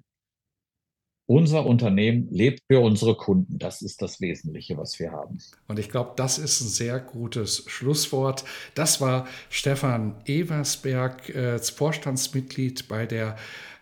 Unser 1.30 1.66
Unternehmen 1.66 2.30
lebt 2.32 2.64
für 2.68 2.80
unsere 2.80 3.16
Kunden. 3.16 3.60
Das 3.60 3.82
ist 3.82 4.02
das 4.02 4.22
Wesentliche, 4.22 4.78
was 4.78 4.98
wir 4.98 5.12
haben. 5.12 5.40
Und 5.68 5.78
ich 5.78 5.90
glaube, 5.90 6.14
das 6.16 6.38
ist 6.38 6.62
ein 6.62 6.70
sehr 6.70 7.02
gutes 7.02 7.66
Schlusswort. 7.68 8.46
Das 8.76 9.02
war 9.02 9.28
Stefan 9.50 10.16
Eversberg, 10.26 11.28
äh, 11.36 11.60
Vorstandsmitglied 11.60 12.88
bei 12.88 13.06
der 13.06 13.36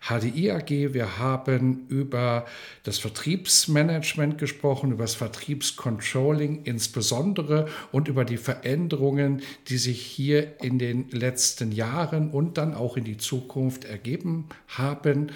HDI 0.08 0.50
AG. 0.50 0.70
Wir 0.92 1.18
haben 1.18 1.86
über 1.88 2.46
das 2.82 2.98
Vertriebsmanagement 2.98 4.38
gesprochen, 4.38 4.90
über 4.90 5.04
das 5.04 5.14
Vertriebscontrolling 5.14 6.64
insbesondere 6.64 7.66
und 7.92 8.08
über 8.08 8.24
die 8.24 8.38
Veränderungen, 8.38 9.42
die 9.68 9.78
sich 9.78 10.02
hier 10.02 10.60
in 10.60 10.80
den 10.80 11.10
letzten 11.10 11.70
Jahren 11.70 12.30
und 12.30 12.58
dann 12.58 12.74
auch 12.74 12.96
in 12.96 13.04
die 13.04 13.18
Zukunft 13.18 13.84
ergeben 13.84 14.48
haben. 14.68 15.30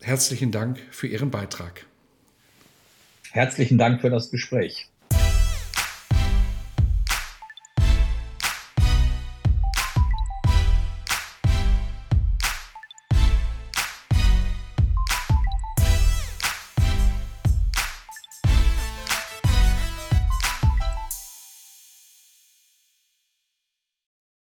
Herzlichen 0.00 0.52
Dank 0.52 0.78
für 0.90 1.06
Ihren 1.06 1.30
Beitrag. 1.30 1.86
Herzlichen 3.32 3.78
Dank 3.78 4.00
für 4.00 4.10
das 4.10 4.30
Gespräch. 4.30 4.88